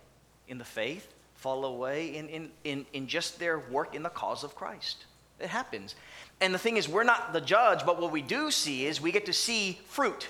in 0.48 0.58
the 0.58 0.66
faith, 0.66 1.14
fall 1.36 1.66
away 1.66 2.16
in, 2.16 2.28
in, 2.30 2.50
in, 2.64 2.86
in 2.94 3.08
just 3.08 3.40
their 3.40 3.60
work 3.60 3.96
in 3.96 4.04
the 4.04 4.10
cause 4.10 4.44
of 4.44 4.56
Christ. 4.56 5.06
It 5.40 5.50
happens. 5.50 5.96
And 6.40 6.54
the 6.54 6.58
thing 6.58 6.78
is, 6.78 6.88
we're 6.88 7.04
not 7.04 7.34
the 7.34 7.42
judge, 7.42 7.86
but 7.86 8.02
what 8.02 8.12
we 8.12 8.22
do 8.22 8.52
see 8.52 8.86
is 8.86 9.02
we 9.02 9.12
get 9.12 9.26
to 9.26 9.34
see 9.34 9.80
fruit 9.86 10.28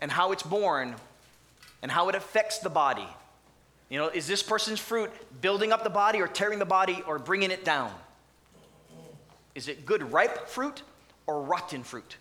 and 0.00 0.10
how 0.10 0.32
it's 0.32 0.42
born 0.42 0.94
and 1.82 1.90
how 1.90 2.08
it 2.08 2.14
affects 2.14 2.58
the 2.58 2.70
body. 2.70 3.06
You 3.88 3.98
know, 3.98 4.08
is 4.08 4.26
this 4.26 4.42
person's 4.42 4.78
fruit 4.78 5.10
building 5.40 5.72
up 5.72 5.82
the 5.82 5.90
body 5.90 6.20
or 6.20 6.28
tearing 6.28 6.58
the 6.58 6.64
body 6.64 7.02
or 7.06 7.18
bringing 7.18 7.50
it 7.50 7.64
down? 7.64 7.92
Is 9.54 9.66
it 9.66 9.84
good 9.84 10.12
ripe 10.12 10.46
fruit 10.48 10.82
or 11.26 11.42
rotten 11.42 11.82
fruit? 11.82 12.16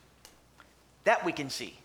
That 1.04 1.24
we 1.24 1.32
can 1.32 1.50
see. 1.50 1.78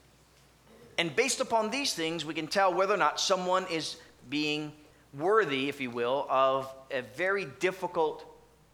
And 0.97 1.15
based 1.15 1.41
upon 1.41 1.71
these 1.71 1.93
things, 1.93 2.25
we 2.25 2.35
can 2.35 2.47
tell 2.47 2.73
whether 2.73 2.95
or 2.95 2.99
not 2.99 3.21
someone 3.21 3.67
is 3.71 3.97
being 4.29 4.73
worthy, 5.13 5.69
if 5.69 5.81
you 5.81 5.91
will, 5.91 6.27
of 6.29 6.73
a 6.91 7.03
very 7.17 7.47
difficult 7.61 8.25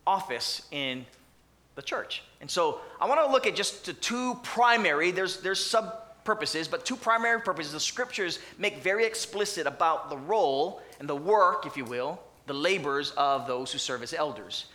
office 0.07 0.63
in 0.71 1.05
the 1.75 1.83
church. 1.83 2.23
And 2.41 2.51
so 2.51 2.81
I 3.01 3.07
want 3.07 3.21
to 3.21 3.31
look 3.31 3.47
at 3.47 3.55
just 3.55 3.87
the 3.87 3.93
two 3.93 4.35
primary, 4.43 5.11
there's, 5.11 5.41
there's 5.41 5.65
sub 5.65 6.25
purposes, 6.25 6.69
but 6.69 6.85
two 6.85 6.97
primary 6.97 7.41
purposes 7.41 7.73
the 7.73 7.81
scriptures 7.81 8.39
make 8.59 8.79
very 8.79 9.05
explicit 9.05 9.67
about 9.67 10.11
the 10.11 10.17
role 10.17 10.81
and 10.99 11.09
the 11.09 11.17
work, 11.17 11.67
if 11.67 11.77
you 11.77 11.85
will, 11.85 12.21
the 12.47 12.55
labors 12.55 13.13
of 13.17 13.47
those 13.47 13.73
who 13.73 13.79
serve 13.79 14.03
as 14.03 14.13
elders. 14.13 14.67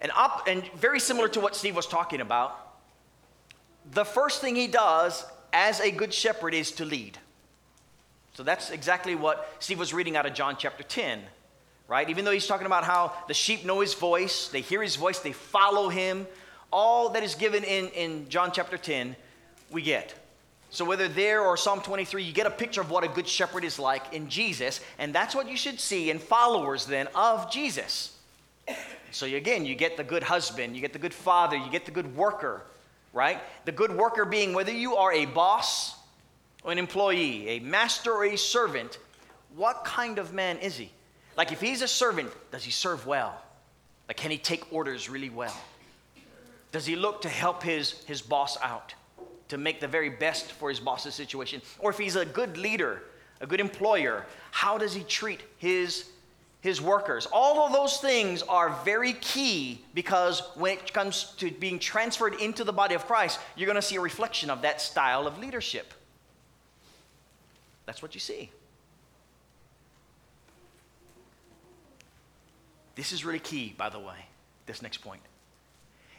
And, 0.00 0.10
up, 0.16 0.46
and 0.46 0.64
very 0.76 1.00
similar 1.00 1.28
to 1.28 1.40
what 1.40 1.56
Steve 1.56 1.76
was 1.76 1.86
talking 1.86 2.20
about, 2.20 2.58
the 3.92 4.04
first 4.04 4.40
thing 4.40 4.56
he 4.56 4.66
does 4.66 5.24
as 5.52 5.80
a 5.80 5.90
good 5.90 6.12
shepherd 6.12 6.54
is 6.54 6.72
to 6.72 6.84
lead. 6.84 7.18
So 8.34 8.42
that's 8.42 8.70
exactly 8.70 9.14
what 9.14 9.48
Steve 9.60 9.78
was 9.78 9.94
reading 9.94 10.16
out 10.16 10.26
of 10.26 10.34
John 10.34 10.56
chapter 10.58 10.82
10, 10.82 11.22
right? 11.86 12.10
Even 12.10 12.24
though 12.24 12.32
he's 12.32 12.48
talking 12.48 12.66
about 12.66 12.82
how 12.82 13.12
the 13.28 13.34
sheep 13.34 13.64
know 13.64 13.80
his 13.80 13.94
voice, 13.94 14.48
they 14.48 14.60
hear 14.60 14.82
his 14.82 14.96
voice, 14.96 15.20
they 15.20 15.32
follow 15.32 15.88
him, 15.88 16.26
all 16.72 17.10
that 17.10 17.22
is 17.22 17.36
given 17.36 17.62
in, 17.62 17.88
in 17.90 18.28
John 18.28 18.50
chapter 18.52 18.76
10, 18.76 19.14
we 19.70 19.82
get. 19.82 20.12
So, 20.70 20.84
whether 20.84 21.06
there 21.06 21.42
or 21.42 21.56
Psalm 21.56 21.80
23, 21.80 22.24
you 22.24 22.32
get 22.32 22.48
a 22.48 22.50
picture 22.50 22.80
of 22.80 22.90
what 22.90 23.04
a 23.04 23.08
good 23.08 23.28
shepherd 23.28 23.62
is 23.62 23.78
like 23.78 24.12
in 24.12 24.28
Jesus, 24.28 24.80
and 24.98 25.14
that's 25.14 25.32
what 25.32 25.48
you 25.48 25.56
should 25.56 25.78
see 25.78 26.10
in 26.10 26.18
followers 26.18 26.86
then 26.86 27.06
of 27.14 27.50
Jesus. 27.52 28.16
So, 29.12 29.26
again, 29.26 29.64
you 29.64 29.76
get 29.76 29.96
the 29.96 30.02
good 30.02 30.24
husband, 30.24 30.74
you 30.74 30.80
get 30.80 30.92
the 30.92 30.98
good 30.98 31.14
father, 31.14 31.56
you 31.56 31.70
get 31.70 31.84
the 31.84 31.92
good 31.92 32.16
worker, 32.16 32.62
right? 33.12 33.38
The 33.64 33.70
good 33.70 33.92
worker 33.92 34.24
being 34.24 34.54
whether 34.54 34.72
you 34.72 34.96
are 34.96 35.12
a 35.12 35.26
boss 35.26 35.94
an 36.72 36.78
employee, 36.78 37.48
a 37.48 37.58
master 37.60 38.12
or 38.12 38.24
a 38.24 38.36
servant, 38.36 38.98
what 39.54 39.84
kind 39.84 40.18
of 40.18 40.32
man 40.32 40.58
is 40.58 40.76
he? 40.76 40.90
Like, 41.36 41.52
if 41.52 41.60
he's 41.60 41.82
a 41.82 41.88
servant, 41.88 42.30
does 42.50 42.64
he 42.64 42.70
serve 42.70 43.06
well? 43.06 43.40
Like, 44.08 44.16
can 44.16 44.30
he 44.30 44.38
take 44.38 44.72
orders 44.72 45.08
really 45.08 45.30
well? 45.30 45.56
Does 46.72 46.86
he 46.86 46.96
look 46.96 47.22
to 47.22 47.28
help 47.28 47.62
his, 47.62 48.04
his 48.04 48.20
boss 48.22 48.56
out? 48.62 48.94
to 49.48 49.58
make 49.58 49.80
the 49.80 49.88
very 49.88 50.10
best 50.10 50.52
for 50.52 50.68
his 50.68 50.80
boss's 50.80 51.14
situation. 51.14 51.60
Or 51.78 51.90
if 51.90 51.98
he's 51.98 52.16
a 52.16 52.24
good 52.24 52.56
leader, 52.56 53.02
a 53.40 53.46
good 53.46 53.60
employer, 53.60 54.26
how 54.50 54.78
does 54.78 54.94
he 54.94 55.02
treat 55.02 55.40
his, 55.58 56.08
his 56.60 56.80
workers? 56.80 57.26
All 57.32 57.64
of 57.66 57.72
those 57.72 57.98
things 57.98 58.42
are 58.42 58.76
very 58.84 59.12
key 59.14 59.84
because 59.94 60.42
when 60.54 60.78
it 60.78 60.92
comes 60.92 61.34
to 61.38 61.50
being 61.50 61.78
transferred 61.78 62.34
into 62.40 62.64
the 62.64 62.72
body 62.72 62.94
of 62.94 63.06
Christ, 63.06 63.38
you're 63.56 63.66
going 63.66 63.76
to 63.76 63.82
see 63.82 63.96
a 63.96 64.00
reflection 64.00 64.50
of 64.50 64.62
that 64.62 64.80
style 64.80 65.26
of 65.26 65.38
leadership. 65.38 65.92
That's 67.86 68.02
what 68.02 68.14
you 68.14 68.20
see. 68.20 68.50
This 72.94 73.12
is 73.12 73.24
really 73.24 73.40
key, 73.40 73.74
by 73.76 73.88
the 73.88 73.98
way, 73.98 74.26
this 74.66 74.80
next 74.82 74.98
point. 74.98 75.20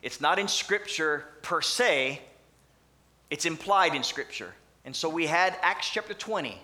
It's 0.01 0.22
not 0.22 0.38
in 0.38 0.48
Scripture 0.48 1.25
per 1.41 1.62
se, 1.62 2.22
it's 3.29 3.45
implied 3.45 3.95
in 3.95 4.03
Scripture. 4.03 4.53
And 4.84 4.95
so 4.95 5.10
we 5.10 5.25
had 5.25 5.57
Acts 5.62 5.89
chapter 5.89 6.13
20, 6.13 6.62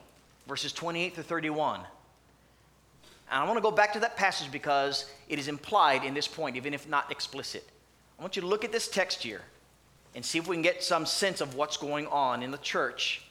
verses 0.47 0.73
28 0.73 1.15
to 1.15 1.23
31. 1.23 1.79
And 1.79 3.41
I 3.41 3.45
want 3.45 3.57
to 3.57 3.61
go 3.61 3.71
back 3.71 3.93
to 3.93 3.99
that 4.01 4.15
passage 4.15 4.51
because 4.51 5.09
it 5.27 5.39
is 5.39 5.47
implied 5.47 6.03
in 6.03 6.13
this 6.13 6.27
point, 6.27 6.55
even 6.55 6.73
if 6.73 6.87
not 6.87 7.11
explicit. 7.11 7.67
I 8.19 8.21
want 8.21 8.35
you 8.35 8.41
to 8.41 8.47
look 8.47 8.63
at 8.63 8.71
this 8.71 8.87
text 8.87 9.23
here 9.23 9.41
and 10.13 10.23
see 10.23 10.37
if 10.37 10.47
we 10.47 10.55
can 10.55 10.61
get 10.61 10.83
some 10.83 11.05
sense 11.05 11.41
of 11.41 11.55
what's 11.55 11.77
going 11.77 12.05
on 12.07 12.43
in 12.43 12.51
the 12.51 12.57
church. 12.57 13.23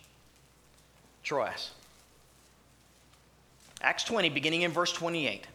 Troas. 1.22 1.70
Acts 3.82 4.04
20, 4.04 4.28
beginning 4.28 4.62
in 4.62 4.70
verse 4.70 4.92
28. 4.92 5.46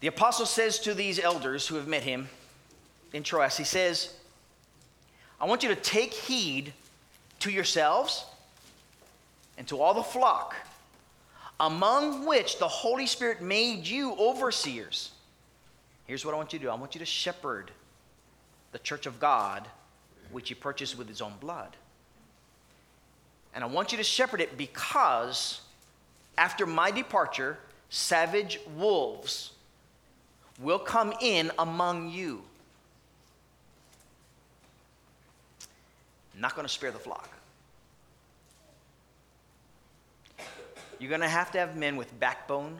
The 0.00 0.06
apostle 0.06 0.46
says 0.46 0.78
to 0.80 0.94
these 0.94 1.18
elders 1.18 1.66
who 1.66 1.76
have 1.76 1.88
met 1.88 2.02
him 2.02 2.28
in 3.12 3.22
Troas, 3.22 3.56
he 3.56 3.64
says, 3.64 4.14
I 5.40 5.46
want 5.46 5.62
you 5.62 5.68
to 5.68 5.76
take 5.76 6.12
heed 6.12 6.72
to 7.40 7.50
yourselves 7.50 8.24
and 9.56 9.66
to 9.68 9.80
all 9.80 9.94
the 9.94 10.02
flock, 10.02 10.54
among 11.60 12.26
which 12.26 12.58
the 12.58 12.68
Holy 12.68 13.06
Spirit 13.06 13.42
made 13.42 13.86
you 13.86 14.14
overseers. 14.18 15.10
Here's 16.06 16.24
what 16.24 16.32
I 16.32 16.36
want 16.36 16.52
you 16.52 16.58
to 16.58 16.64
do 16.64 16.70
I 16.70 16.74
want 16.74 16.94
you 16.94 17.00
to 17.00 17.06
shepherd 17.06 17.70
the 18.72 18.78
church 18.78 19.06
of 19.06 19.18
God, 19.18 19.66
which 20.30 20.48
he 20.48 20.54
purchased 20.54 20.96
with 20.96 21.08
his 21.08 21.20
own 21.20 21.34
blood. 21.40 21.76
And 23.54 23.64
I 23.64 23.66
want 23.66 23.92
you 23.92 23.98
to 23.98 24.04
shepherd 24.04 24.40
it 24.40 24.56
because 24.56 25.60
after 26.36 26.66
my 26.66 26.90
departure, 26.90 27.58
savage 27.90 28.60
wolves 28.76 29.52
will 30.60 30.78
come 30.78 31.12
in 31.20 31.50
among 31.58 32.10
you. 32.10 32.42
not 36.38 36.54
going 36.54 36.66
to 36.66 36.72
spare 36.72 36.90
the 36.90 36.98
flock. 36.98 37.28
You're 40.98 41.08
going 41.08 41.20
to 41.20 41.28
have 41.28 41.50
to 41.52 41.58
have 41.58 41.76
men 41.76 41.96
with 41.96 42.18
backbone, 42.18 42.76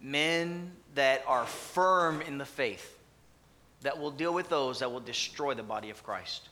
men 0.00 0.72
that 0.94 1.22
are 1.26 1.44
firm 1.44 2.20
in 2.22 2.38
the 2.38 2.44
faith, 2.44 2.97
that 3.82 3.98
will 3.98 4.10
deal 4.10 4.34
with 4.34 4.48
those 4.48 4.80
that 4.80 4.90
will 4.90 5.00
destroy 5.00 5.54
the 5.54 5.62
body 5.62 5.90
of 5.90 6.02
Christ. 6.02 6.48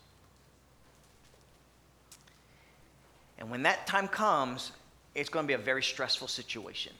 And 3.39 3.51
when 3.51 3.63
that 3.65 3.87
time 3.87 4.09
comes, 4.09 4.73
it's 5.15 5.29
going 5.29 5.45
to 5.45 5.49
be 5.49 5.55
a 5.55 5.59
very 5.59 5.83
stressful 5.83 6.29
situation. 6.29 6.93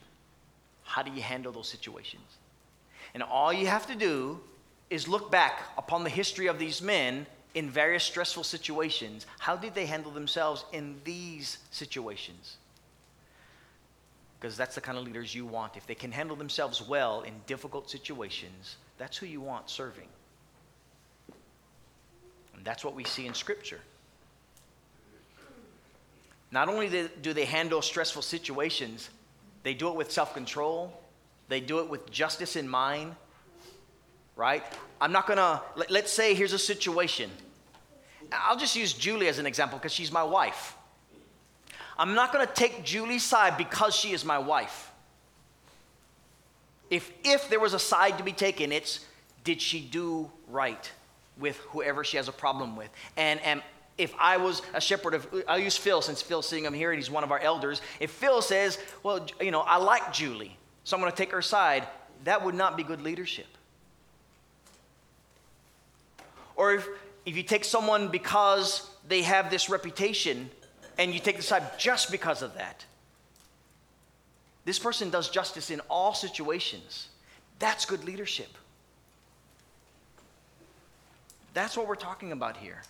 How 0.83 1.01
do 1.01 1.11
you 1.11 1.21
handle 1.21 1.51
those 1.51 1.67
situations? 1.67 2.23
And 3.13 3.23
all 3.23 3.51
you 3.51 3.67
have 3.67 3.87
to 3.87 3.95
do 3.95 4.39
is 4.89 5.07
look 5.07 5.31
back 5.31 5.63
upon 5.77 6.03
the 6.03 6.09
history 6.09 6.47
of 6.47 6.59
these 6.59 6.81
men 6.81 7.25
in 7.55 7.69
various 7.69 8.03
stressful 8.03 8.43
situations. 8.43 9.25
How 9.39 9.55
did 9.55 9.73
they 9.73 9.85
handle 9.85 10.11
themselves 10.11 10.65
in 10.71 11.01
these 11.03 11.57
situations? 11.71 12.57
Because 14.39 14.55
that's 14.55 14.75
the 14.75 14.81
kind 14.81 14.97
of 14.97 15.03
leaders 15.03 15.33
you 15.33 15.45
want. 15.45 15.75
If 15.75 15.87
they 15.87 15.95
can 15.95 16.11
handle 16.11 16.35
themselves 16.35 16.81
well 16.81 17.21
in 17.21 17.33
difficult 17.47 17.89
situations, 17.89 18.75
that's 18.97 19.17
who 19.17 19.25
you 19.25 19.41
want 19.41 19.69
serving. 19.69 20.07
And 22.57 22.65
that's 22.65 22.83
what 22.83 22.95
we 22.95 23.03
see 23.03 23.25
in 23.25 23.33
Scripture. 23.33 23.79
Not 26.51 26.69
only 26.69 27.09
do 27.21 27.33
they 27.33 27.45
handle 27.45 27.81
stressful 27.81 28.23
situations, 28.23 29.09
they 29.63 29.73
do 29.73 29.89
it 29.89 29.95
with 29.95 30.11
self 30.11 30.33
control, 30.33 30.99
they 31.49 31.59
do 31.59 31.79
it 31.79 31.89
with 31.89 32.09
justice 32.09 32.55
in 32.55 32.67
mind, 32.67 33.15
right? 34.35 34.63
I'm 34.99 35.11
not 35.11 35.27
gonna, 35.27 35.61
let, 35.75 35.91
us 35.91 36.11
say 36.11 36.33
here's 36.33 36.53
a 36.53 36.59
situation. 36.59 37.29
I'll 38.31 38.57
just 38.57 38.75
use 38.75 38.93
Julie 38.93 39.27
as 39.27 39.39
an 39.39 39.45
example 39.45 39.77
because 39.77 39.93
she's 39.93 40.11
my 40.11 40.23
wife. 40.23 40.75
I'm 41.97 42.15
not 42.15 42.31
gonna 42.31 42.47
take 42.47 42.83
Julie's 42.83 43.23
side 43.23 43.57
because 43.57 43.95
she 43.95 44.11
is 44.11 44.25
my 44.25 44.39
wife. 44.39 44.91
If, 46.89 47.11
if 47.23 47.49
there 47.49 47.59
was 47.59 47.73
a 47.73 47.79
side 47.79 48.17
to 48.17 48.23
be 48.23 48.31
taken, 48.31 48.71
it's 48.71 49.05
did 49.43 49.61
she 49.61 49.81
do 49.81 50.31
right 50.47 50.91
with 51.39 51.57
whoever 51.69 52.03
she 52.03 52.17
has 52.17 52.27
a 52.27 52.31
problem 52.31 52.75
with? 52.75 52.89
And, 53.15 53.39
and 53.41 53.61
if 53.97 54.13
I 54.19 54.37
was 54.37 54.61
a 54.73 54.81
shepherd 54.81 55.13
of, 55.13 55.27
I'll 55.47 55.59
use 55.59 55.77
Phil 55.77 56.01
since 56.01 56.21
Phil's 56.21 56.47
seeing 56.47 56.65
him 56.65 56.73
here 56.73 56.91
and 56.91 56.99
he's 56.99 57.09
one 57.09 57.23
of 57.23 57.31
our 57.31 57.39
elders. 57.39 57.81
If 57.99 58.11
Phil 58.11 58.41
says, 58.41 58.77
well, 59.03 59.25
you 59.41 59.51
know, 59.51 59.61
I 59.61 59.77
like 59.77 60.13
Julie, 60.13 60.55
so 60.83 60.95
I'm 60.95 61.01
going 61.01 61.11
to 61.11 61.17
take 61.17 61.31
her 61.31 61.41
side, 61.41 61.87
that 62.23 62.43
would 62.43 62.55
not 62.55 62.77
be 62.77 62.83
good 62.83 63.01
leadership. 63.01 63.47
Or 66.55 66.73
if, 66.73 66.87
if 67.25 67.37
you 67.37 67.43
take 67.43 67.63
someone 67.63 68.09
because 68.09 68.89
they 69.07 69.21
have 69.21 69.49
this 69.49 69.69
reputation 69.69 70.49
and 70.97 71.13
you 71.13 71.19
take 71.19 71.37
the 71.37 71.43
side 71.43 71.77
just 71.77 72.11
because 72.11 72.41
of 72.41 72.55
that, 72.55 72.85
this 74.65 74.79
person 74.79 75.09
does 75.09 75.29
justice 75.29 75.71
in 75.71 75.79
all 75.89 76.13
situations. 76.13 77.09
That's 77.59 77.85
good 77.85 78.03
leadership. 78.03 78.49
That's 81.57 81.75
what 81.75 81.87
we're 81.87 81.95
talking 81.95 82.31
about 82.31 82.55
here. 82.55 82.83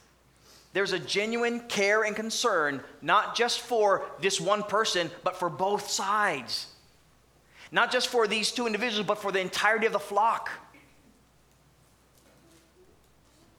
There's 0.74 0.92
a 0.92 1.00
genuine 1.00 1.62
care 1.70 2.04
and 2.04 2.14
concern, 2.14 2.82
not 3.02 3.34
just 3.34 3.62
for 3.62 4.04
this 4.20 4.42
one 4.42 4.62
person, 4.62 5.10
but 5.24 5.38
for 5.38 5.50
both 5.50 5.90
sides. 5.90 6.68
Not 7.72 7.94
just 7.94 8.10
for 8.10 8.28
these 8.28 8.52
two 8.52 8.68
individuals, 8.68 9.08
but 9.08 9.20
for 9.20 9.32
the 9.32 9.40
entirety 9.40 9.86
of 9.86 9.94
the 9.94 10.00
flock. 10.00 10.50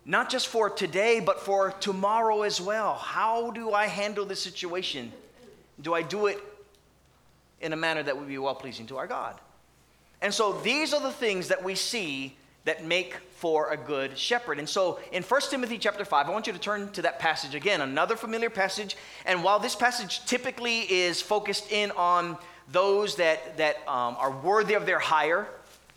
Not 0.05 0.29
just 0.29 0.47
for 0.47 0.69
today, 0.69 1.21
but 1.21 1.41
for 1.41 1.71
tomorrow 1.81 2.43
as 2.43 2.61
well. 2.61 2.93
How 2.93 3.51
do 3.51 3.73
I 3.73 3.87
handle 3.87 4.27
this 4.27 4.43
situation? 4.43 5.11
Do 5.81 5.95
I 5.95 6.03
do 6.03 6.27
it 6.27 6.39
in 7.63 7.73
a 7.73 7.77
manner 7.77 8.03
that 8.03 8.19
would 8.19 8.29
be 8.29 8.37
well 8.37 8.55
pleasing 8.55 8.87
to 8.89 8.99
our 8.99 9.07
God? 9.07 9.41
And 10.21 10.35
so 10.35 10.53
these 10.61 10.93
are 10.93 11.01
the 11.01 11.13
things 11.13 11.49
that 11.49 11.65
we 11.65 11.77
see 11.77 12.37
that 12.65 12.85
make 12.85 13.15
for 13.37 13.71
a 13.71 13.77
good 13.77 14.19
shepherd. 14.19 14.59
And 14.59 14.69
so 14.69 14.99
in 15.13 15.23
1 15.23 15.41
Timothy 15.49 15.79
chapter 15.79 16.05
5, 16.05 16.27
I 16.27 16.31
want 16.31 16.47
you 16.47 16.53
to 16.53 16.59
turn 16.59 16.91
to 16.93 17.03
that 17.03 17.19
passage 17.19 17.55
again, 17.55 17.81
another 17.81 18.17
familiar 18.17 18.51
passage. 18.51 18.97
And 19.25 19.45
while 19.45 19.59
this 19.59 19.77
passage 19.77 20.25
typically 20.27 20.81
is 20.81 21.23
focused 21.23 21.71
in 21.71 21.93
on 21.93 22.37
those 22.71 23.17
that, 23.17 23.57
that 23.57 23.77
um, 23.89 24.17
are 24.19 24.31
worthy 24.31 24.75
of 24.75 24.87
their 24.87 24.99
hire, 24.99 25.47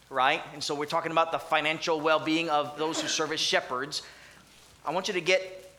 right? 0.10 0.42
And 0.54 0.64
so 0.64 0.76
we're 0.76 0.86
talking 0.86 1.12
about 1.12 1.32
the 1.32 1.40
financial 1.40 2.00
well 2.00 2.20
being 2.20 2.50
of 2.50 2.78
those 2.78 3.02
who 3.02 3.08
serve 3.08 3.32
as 3.32 3.40
shepherds. 3.40 4.04
I 4.86 4.92
want 4.92 5.08
you 5.08 5.14
to 5.16 5.22
get 5.22 5.74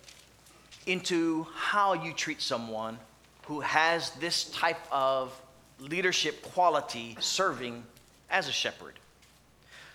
into 0.86 1.46
how 1.54 1.94
you 1.94 2.12
treat 2.12 2.42
someone 2.42 2.98
who 3.46 3.60
has 3.60 4.10
this 4.12 4.44
type 4.50 4.80
of 4.90 5.32
leadership 5.78 6.42
quality 6.42 7.16
serving 7.20 7.84
as 8.30 8.48
a 8.48 8.52
shepherd. 8.52 8.98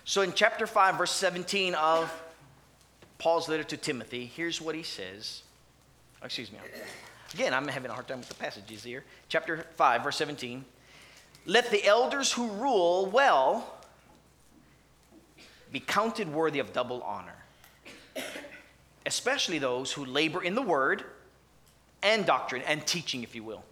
So 0.07 0.21
in 0.21 0.31
chapter 0.31 0.65
5, 0.65 0.97
verse 0.97 1.11
17 1.11 1.75
of 1.75 2.09
Paul's 3.17 3.49
letter 3.49 3.65
to 3.65 3.75
Timothy, 3.75 4.25
here's 4.25 4.61
what 4.61 4.73
he 4.73 4.81
says. 4.81 5.41
Excuse 6.23 6.49
me. 6.49 6.59
Again, 7.33 7.53
I'm 7.53 7.67
having 7.67 7.91
a 7.91 7.93
hard 7.93 8.07
time 8.07 8.19
with 8.19 8.29
the 8.29 8.35
passages 8.35 8.85
here. 8.85 9.03
Chapter 9.27 9.65
5, 9.75 10.03
verse 10.05 10.15
17. 10.15 10.63
Let 11.45 11.69
the 11.71 11.83
elders 11.85 12.31
who 12.31 12.47
rule 12.51 13.07
well 13.07 13.79
be 15.73 15.81
counted 15.81 16.31
worthy 16.31 16.59
of 16.59 16.71
double 16.71 17.01
honor, 17.01 17.43
especially 19.05 19.59
those 19.59 19.91
who 19.91 20.05
labor 20.05 20.41
in 20.41 20.55
the 20.55 20.61
word 20.61 21.03
and 22.01 22.25
doctrine 22.25 22.61
and 22.65 22.87
teaching, 22.87 23.23
if 23.23 23.35
you 23.35 23.43
will. 23.43 23.65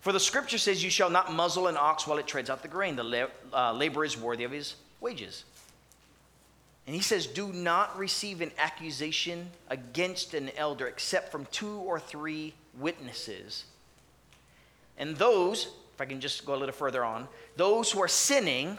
For 0.00 0.12
the 0.12 0.20
scripture 0.20 0.58
says, 0.58 0.84
You 0.84 0.90
shall 0.90 1.10
not 1.10 1.32
muzzle 1.32 1.66
an 1.66 1.76
ox 1.76 2.06
while 2.06 2.18
it 2.18 2.28
treads 2.28 2.50
out 2.50 2.62
the 2.62 2.68
grain. 2.68 2.94
The 2.94 3.02
la- 3.02 3.26
uh, 3.52 3.72
laborer 3.72 4.04
is 4.04 4.16
worthy 4.16 4.44
of 4.44 4.52
his 4.52 4.76
wages. 5.04 5.44
And 6.86 6.96
he 6.96 7.02
says, 7.02 7.28
Do 7.28 7.52
not 7.52 7.96
receive 7.96 8.40
an 8.40 8.50
accusation 8.58 9.50
against 9.68 10.34
an 10.34 10.50
elder 10.56 10.88
except 10.88 11.30
from 11.30 11.46
two 11.52 11.76
or 11.76 12.00
three 12.00 12.54
witnesses. 12.76 13.64
And 14.98 15.16
those 15.16 15.68
if 15.94 16.00
I 16.00 16.06
can 16.06 16.20
just 16.20 16.44
go 16.44 16.54
a 16.54 16.56
little 16.56 16.74
further 16.74 17.04
on, 17.04 17.28
those 17.56 17.92
who 17.92 18.02
are 18.02 18.08
sinning 18.08 18.78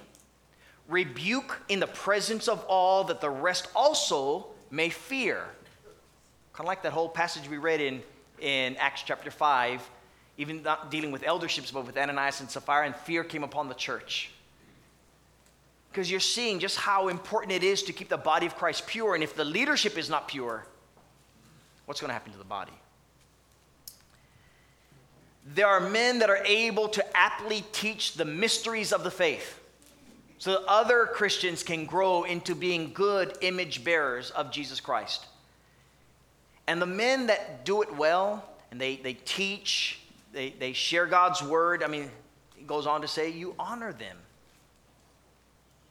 rebuke 0.89 1.61
in 1.69 1.79
the 1.79 1.87
presence 1.87 2.47
of 2.49 2.63
all 2.67 3.05
that 3.05 3.21
the 3.21 3.29
rest 3.29 3.69
also 3.73 4.47
may 4.69 4.89
fear. 4.89 5.45
Kind 6.51 6.65
of 6.65 6.65
like 6.65 6.83
that 6.83 6.91
whole 6.91 7.07
passage 7.07 7.49
we 7.49 7.57
read 7.57 7.79
in, 7.79 8.03
in 8.41 8.75
Acts 8.77 9.03
chapter 9.05 9.31
5, 9.31 9.89
even 10.37 10.61
not 10.61 10.91
dealing 10.91 11.11
with 11.11 11.23
elderships, 11.23 11.71
but 11.71 11.85
with 11.85 11.97
Ananias 11.97 12.41
and 12.41 12.49
Sapphira, 12.51 12.85
and 12.85 12.95
fear 12.95 13.23
came 13.23 13.43
upon 13.43 13.69
the 13.69 13.75
church. 13.75 14.31
Because 15.95 16.11
you're 16.11 16.19
seeing 16.19 16.59
just 16.59 16.77
how 16.77 17.07
important 17.07 17.53
it 17.53 17.63
is 17.63 17.83
to 17.83 17.93
keep 17.93 18.09
the 18.09 18.17
body 18.17 18.45
of 18.45 18.57
Christ 18.57 18.85
pure. 18.85 19.15
And 19.15 19.23
if 19.23 19.33
the 19.33 19.45
leadership 19.45 19.97
is 19.97 20.09
not 20.09 20.27
pure, 20.27 20.67
what's 21.85 22.01
going 22.01 22.09
to 22.09 22.13
happen 22.13 22.33
to 22.33 22.37
the 22.37 22.43
body? 22.43 22.73
there 25.53 25.67
are 25.67 25.79
men 25.79 26.19
that 26.19 26.29
are 26.29 26.43
able 26.45 26.87
to 26.89 27.17
aptly 27.17 27.63
teach 27.71 28.13
the 28.13 28.25
mysteries 28.25 28.91
of 28.91 29.03
the 29.03 29.11
faith 29.11 29.59
so 30.39 30.51
that 30.51 30.63
other 30.67 31.05
Christians 31.05 31.61
can 31.61 31.85
grow 31.85 32.23
into 32.23 32.55
being 32.55 32.91
good 32.93 33.37
image 33.41 33.83
bearers 33.83 34.31
of 34.31 34.51
Jesus 34.51 34.79
Christ. 34.79 35.27
And 36.67 36.81
the 36.81 36.87
men 36.87 37.27
that 37.27 37.63
do 37.63 37.83
it 37.83 37.95
well 37.95 38.43
and 38.71 38.81
they, 38.81 38.95
they 38.97 39.13
teach, 39.13 39.99
they, 40.33 40.49
they 40.49 40.73
share 40.73 41.05
God's 41.05 41.43
word, 41.43 41.83
I 41.83 41.87
mean, 41.87 42.09
it 42.57 42.65
goes 42.65 42.87
on 42.87 43.01
to 43.01 43.07
say, 43.07 43.29
you 43.29 43.53
honor 43.59 43.93
them. 43.93 44.17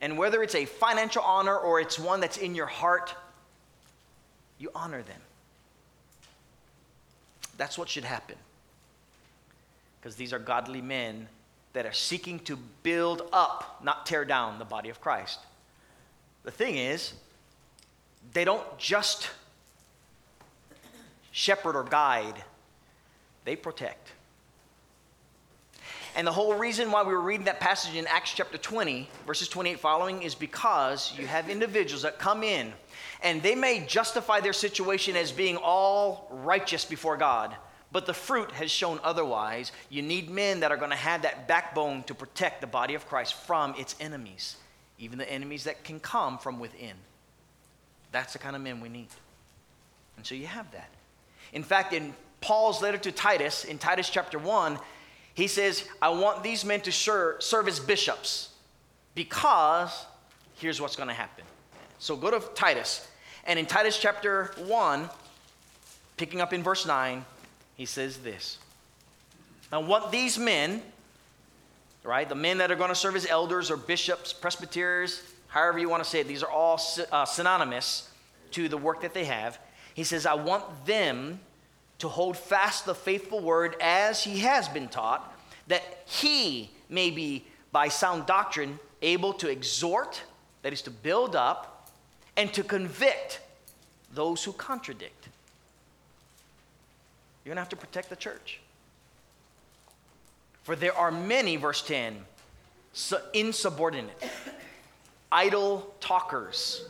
And 0.04 0.18
whether 0.18 0.42
it's 0.42 0.54
a 0.54 0.66
financial 0.66 1.22
honor 1.22 1.56
or 1.56 1.80
it's 1.80 1.98
one 1.98 2.20
that's 2.20 2.36
in 2.36 2.54
your 2.54 2.66
heart, 2.66 3.14
you 4.58 4.68
honor 4.74 5.00
them. 5.00 5.20
That's 7.56 7.78
what 7.78 7.88
should 7.88 8.04
happen. 8.04 8.36
Because 9.98 10.16
these 10.16 10.34
are 10.34 10.38
godly 10.38 10.82
men 10.82 11.26
that 11.72 11.86
are 11.86 11.92
seeking 11.94 12.38
to 12.40 12.58
build 12.82 13.22
up, 13.32 13.80
not 13.82 14.04
tear 14.04 14.26
down 14.26 14.58
the 14.58 14.66
body 14.66 14.90
of 14.90 15.00
Christ. 15.00 15.38
The 16.42 16.50
thing 16.50 16.76
is, 16.76 17.14
they 18.34 18.44
don't 18.44 18.76
just 18.76 19.30
shepherd 21.32 21.76
or 21.76 21.82
guide, 21.82 22.44
they 23.46 23.56
protect. 23.56 24.08
And 26.16 26.26
the 26.26 26.32
whole 26.32 26.54
reason 26.54 26.92
why 26.92 27.02
we 27.02 27.12
were 27.12 27.20
reading 27.20 27.46
that 27.46 27.58
passage 27.58 27.96
in 27.96 28.06
Acts 28.06 28.32
chapter 28.32 28.56
20, 28.56 29.08
verses 29.26 29.48
28 29.48 29.80
following, 29.80 30.22
is 30.22 30.34
because 30.34 31.12
you 31.18 31.26
have 31.26 31.50
individuals 31.50 32.02
that 32.02 32.18
come 32.18 32.44
in 32.44 32.72
and 33.22 33.42
they 33.42 33.54
may 33.54 33.84
justify 33.86 34.40
their 34.40 34.52
situation 34.52 35.16
as 35.16 35.32
being 35.32 35.56
all 35.56 36.28
righteous 36.30 36.84
before 36.84 37.16
God, 37.16 37.56
but 37.90 38.06
the 38.06 38.14
fruit 38.14 38.52
has 38.52 38.70
shown 38.70 39.00
otherwise. 39.02 39.72
You 39.88 40.02
need 40.02 40.30
men 40.30 40.60
that 40.60 40.70
are 40.70 40.76
going 40.76 40.90
to 40.90 40.96
have 40.96 41.22
that 41.22 41.48
backbone 41.48 42.04
to 42.04 42.14
protect 42.14 42.60
the 42.60 42.66
body 42.66 42.94
of 42.94 43.08
Christ 43.08 43.34
from 43.34 43.74
its 43.76 43.96
enemies, 43.98 44.56
even 44.98 45.18
the 45.18 45.30
enemies 45.30 45.64
that 45.64 45.82
can 45.82 45.98
come 45.98 46.38
from 46.38 46.60
within. 46.60 46.94
That's 48.12 48.34
the 48.34 48.38
kind 48.38 48.54
of 48.54 48.62
men 48.62 48.80
we 48.80 48.88
need. 48.88 49.08
And 50.16 50.24
so 50.24 50.36
you 50.36 50.46
have 50.46 50.70
that. 50.72 50.90
In 51.52 51.64
fact, 51.64 51.92
in 51.92 52.14
Paul's 52.40 52.82
letter 52.82 52.98
to 52.98 53.10
Titus, 53.10 53.64
in 53.64 53.78
Titus 53.78 54.10
chapter 54.10 54.38
1, 54.38 54.78
he 55.34 55.48
says, 55.48 55.86
I 56.00 56.10
want 56.10 56.42
these 56.42 56.64
men 56.64 56.80
to 56.82 56.92
serve, 56.92 57.68
as 57.68 57.80
bishops 57.80 58.50
because 59.14 60.06
here's 60.56 60.80
what's 60.80 60.96
going 60.96 61.08
to 61.08 61.14
happen. 61.14 61.44
So 61.98 62.16
go 62.16 62.30
to 62.30 62.40
Titus. 62.54 63.06
And 63.44 63.58
in 63.58 63.66
Titus 63.66 63.98
chapter 63.98 64.52
1, 64.58 65.08
picking 66.16 66.40
up 66.40 66.52
in 66.52 66.62
verse 66.62 66.86
9, 66.86 67.24
he 67.76 67.84
says 67.84 68.18
this. 68.18 68.58
I 69.72 69.78
want 69.78 70.12
these 70.12 70.38
men, 70.38 70.82
right, 72.04 72.28
the 72.28 72.36
men 72.36 72.58
that 72.58 72.70
are 72.70 72.76
going 72.76 72.90
to 72.90 72.94
serve 72.94 73.16
as 73.16 73.26
elders 73.26 73.70
or 73.70 73.76
bishops, 73.76 74.32
presbyters, 74.32 75.22
however 75.48 75.78
you 75.80 75.88
want 75.88 76.04
to 76.04 76.08
say 76.08 76.20
it, 76.20 76.28
these 76.28 76.44
are 76.44 76.50
all 76.50 76.80
uh, 77.10 77.24
synonymous 77.24 78.08
to 78.52 78.68
the 78.68 78.78
work 78.78 79.00
that 79.00 79.14
they 79.14 79.24
have. 79.24 79.58
He 79.94 80.04
says, 80.04 80.26
I 80.26 80.34
want 80.34 80.86
them 80.86 81.40
to 82.04 82.08
hold 82.10 82.36
fast 82.36 82.84
the 82.84 82.94
faithful 82.94 83.40
word 83.40 83.76
as 83.80 84.22
he 84.22 84.40
has 84.40 84.68
been 84.68 84.88
taught, 84.88 85.34
that 85.68 85.82
he 86.04 86.70
may 86.90 87.10
be, 87.10 87.42
by 87.72 87.88
sound 87.88 88.26
doctrine, 88.26 88.78
able 89.00 89.32
to 89.32 89.48
exhort, 89.48 90.22
that 90.60 90.70
is, 90.70 90.82
to 90.82 90.90
build 90.90 91.34
up, 91.34 91.90
and 92.36 92.52
to 92.52 92.62
convict 92.62 93.40
those 94.12 94.44
who 94.44 94.52
contradict. 94.52 95.28
You're 97.42 97.54
going 97.54 97.56
to 97.56 97.62
have 97.62 97.70
to 97.70 97.76
protect 97.76 98.10
the 98.10 98.16
church. 98.16 98.60
For 100.62 100.76
there 100.76 100.94
are 100.94 101.10
many, 101.10 101.56
verse 101.56 101.80
10, 101.80 102.18
insubordinate, 103.32 104.22
idle 105.32 105.94
talkers, 106.00 106.84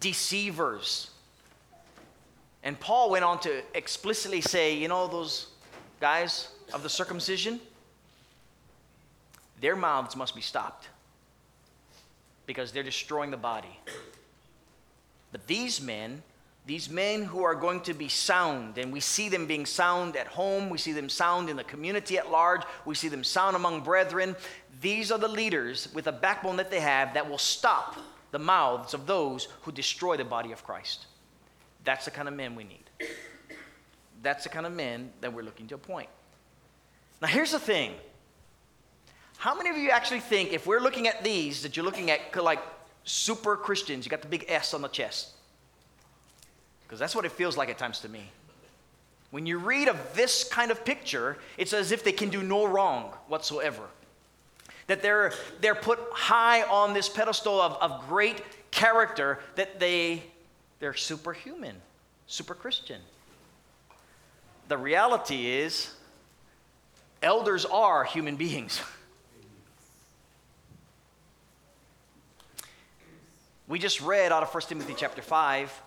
deceivers 0.00 1.10
and 2.64 2.80
Paul 2.80 3.10
went 3.10 3.24
on 3.24 3.38
to 3.40 3.62
explicitly 3.74 4.40
say, 4.40 4.74
you 4.74 4.88
know, 4.88 5.06
those 5.06 5.48
guys 6.00 6.48
of 6.72 6.82
the 6.82 6.88
circumcision, 6.88 7.60
their 9.60 9.76
mouths 9.76 10.16
must 10.16 10.34
be 10.34 10.40
stopped 10.40 10.88
because 12.46 12.72
they're 12.72 12.82
destroying 12.82 13.30
the 13.30 13.36
body. 13.36 13.78
But 15.30 15.46
these 15.46 15.80
men, 15.80 16.22
these 16.64 16.88
men 16.88 17.24
who 17.24 17.42
are 17.42 17.54
going 17.54 17.82
to 17.82 17.92
be 17.92 18.08
sound, 18.08 18.78
and 18.78 18.90
we 18.90 19.00
see 19.00 19.28
them 19.28 19.46
being 19.46 19.66
sound 19.66 20.16
at 20.16 20.26
home, 20.26 20.70
we 20.70 20.78
see 20.78 20.92
them 20.92 21.10
sound 21.10 21.50
in 21.50 21.56
the 21.56 21.64
community 21.64 22.16
at 22.16 22.30
large, 22.30 22.62
we 22.86 22.94
see 22.94 23.08
them 23.08 23.24
sound 23.24 23.56
among 23.56 23.82
brethren. 23.82 24.36
These 24.80 25.12
are 25.12 25.18
the 25.18 25.28
leaders 25.28 25.88
with 25.92 26.06
a 26.06 26.12
backbone 26.12 26.56
that 26.56 26.70
they 26.70 26.80
have 26.80 27.12
that 27.12 27.28
will 27.28 27.38
stop 27.38 27.98
the 28.30 28.38
mouths 28.38 28.94
of 28.94 29.06
those 29.06 29.48
who 29.62 29.72
destroy 29.72 30.16
the 30.16 30.24
body 30.24 30.50
of 30.50 30.64
Christ. 30.64 31.06
That's 31.84 32.06
the 32.06 32.10
kind 32.10 32.28
of 32.28 32.34
men 32.34 32.54
we 32.54 32.64
need. 32.64 32.84
That's 34.22 34.44
the 34.44 34.50
kind 34.50 34.66
of 34.66 34.72
men 34.72 35.12
that 35.20 35.32
we're 35.32 35.42
looking 35.42 35.66
to 35.68 35.74
appoint. 35.74 36.08
Now, 37.20 37.28
here's 37.28 37.52
the 37.52 37.58
thing. 37.58 37.92
How 39.36 39.54
many 39.54 39.68
of 39.68 39.76
you 39.76 39.90
actually 39.90 40.20
think, 40.20 40.52
if 40.52 40.66
we're 40.66 40.80
looking 40.80 41.06
at 41.06 41.22
these, 41.22 41.62
that 41.62 41.76
you're 41.76 41.84
looking 41.84 42.10
at 42.10 42.34
like 42.36 42.60
super 43.04 43.56
Christians? 43.56 44.06
You 44.06 44.10
got 44.10 44.22
the 44.22 44.28
big 44.28 44.46
S 44.48 44.72
on 44.72 44.80
the 44.80 44.88
chest. 44.88 45.32
Because 46.82 46.98
that's 46.98 47.14
what 47.14 47.24
it 47.24 47.32
feels 47.32 47.56
like 47.56 47.68
at 47.68 47.76
times 47.76 48.00
to 48.00 48.08
me. 48.08 48.30
When 49.30 49.46
you 49.46 49.58
read 49.58 49.88
of 49.88 49.98
this 50.14 50.44
kind 50.44 50.70
of 50.70 50.84
picture, 50.84 51.36
it's 51.58 51.72
as 51.72 51.92
if 51.92 52.04
they 52.04 52.12
can 52.12 52.30
do 52.30 52.42
no 52.42 52.66
wrong 52.66 53.12
whatsoever. 53.26 53.82
That 54.86 55.02
they're, 55.02 55.32
they're 55.60 55.74
put 55.74 55.98
high 56.12 56.62
on 56.62 56.94
this 56.94 57.08
pedestal 57.08 57.60
of, 57.60 57.72
of 57.82 58.08
great 58.08 58.42
character 58.70 59.40
that 59.56 59.80
they 59.80 60.22
they're 60.84 60.92
superhuman, 60.92 61.76
super 62.26 62.52
Christian. 62.52 63.00
The 64.68 64.76
reality 64.76 65.46
is, 65.46 65.90
elders 67.22 67.64
are 67.64 68.04
human 68.04 68.36
beings. 68.36 68.82
We 73.66 73.78
just 73.78 74.02
read 74.02 74.30
out 74.30 74.42
of 74.42 74.52
1 74.52 74.62
Timothy 74.64 74.92
chapter 74.94 75.22
5. 75.22 75.82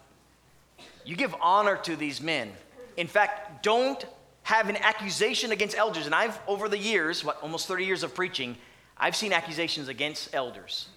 You 1.05 1.15
give 1.15 1.35
honor 1.39 1.77
to 1.83 1.95
these 1.95 2.19
men. 2.19 2.51
In 2.97 3.05
fact, 3.05 3.61
don't 3.61 4.03
have 4.41 4.67
an 4.67 4.77
accusation 4.77 5.51
against 5.51 5.77
elders. 5.77 6.07
And 6.07 6.15
I've, 6.15 6.39
over 6.47 6.69
the 6.69 6.77
years, 6.79 7.23
what, 7.23 7.39
almost 7.43 7.67
30 7.67 7.85
years 7.85 8.01
of 8.01 8.15
preaching, 8.15 8.57
I've 8.97 9.15
seen 9.15 9.31
accusations 9.31 9.89
against 9.89 10.33
elders. 10.33 10.87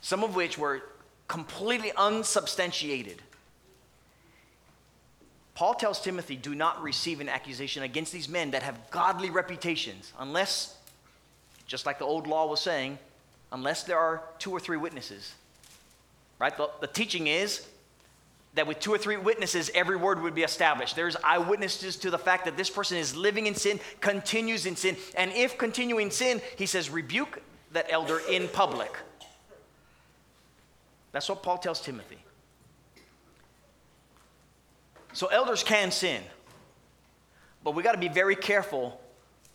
Some 0.00 0.24
of 0.24 0.34
which 0.34 0.56
were 0.56 0.82
completely 1.28 1.92
unsubstantiated. 1.96 3.22
Paul 5.54 5.74
tells 5.74 6.00
Timothy, 6.00 6.36
do 6.36 6.54
not 6.54 6.82
receive 6.82 7.20
an 7.20 7.28
accusation 7.28 7.84
against 7.84 8.12
these 8.12 8.28
men 8.28 8.50
that 8.50 8.62
have 8.62 8.90
godly 8.90 9.30
reputations, 9.30 10.12
unless, 10.18 10.76
just 11.66 11.86
like 11.86 11.98
the 11.98 12.04
old 12.04 12.26
law 12.26 12.46
was 12.46 12.60
saying, 12.60 12.98
unless 13.52 13.84
there 13.84 13.98
are 13.98 14.22
two 14.38 14.50
or 14.50 14.58
three 14.58 14.76
witnesses. 14.76 15.32
Right? 16.40 16.56
The, 16.56 16.68
the 16.80 16.88
teaching 16.88 17.28
is 17.28 17.64
that 18.54 18.66
with 18.66 18.80
two 18.80 18.92
or 18.92 18.98
three 18.98 19.16
witnesses, 19.16 19.70
every 19.74 19.96
word 19.96 20.22
would 20.22 20.34
be 20.34 20.42
established. 20.42 20.96
There's 20.96 21.16
eyewitnesses 21.22 21.96
to 21.98 22.10
the 22.10 22.18
fact 22.18 22.44
that 22.44 22.56
this 22.56 22.70
person 22.70 22.98
is 22.98 23.16
living 23.16 23.46
in 23.46 23.54
sin, 23.54 23.78
continues 24.00 24.66
in 24.66 24.74
sin, 24.74 24.96
and 25.16 25.32
if 25.32 25.56
continuing 25.56 26.10
sin, 26.10 26.40
he 26.56 26.66
says, 26.66 26.90
rebuke 26.90 27.40
that 27.72 27.86
elder 27.90 28.20
in 28.28 28.48
public. 28.48 28.92
That's 31.14 31.28
what 31.28 31.44
Paul 31.44 31.58
tells 31.58 31.80
Timothy. 31.80 32.18
So 35.12 35.28
elders 35.28 35.62
can 35.62 35.92
sin. 35.92 36.20
But 37.62 37.76
we 37.76 37.84
got 37.84 37.92
to 37.92 37.98
be 37.98 38.08
very 38.08 38.34
careful 38.34 39.00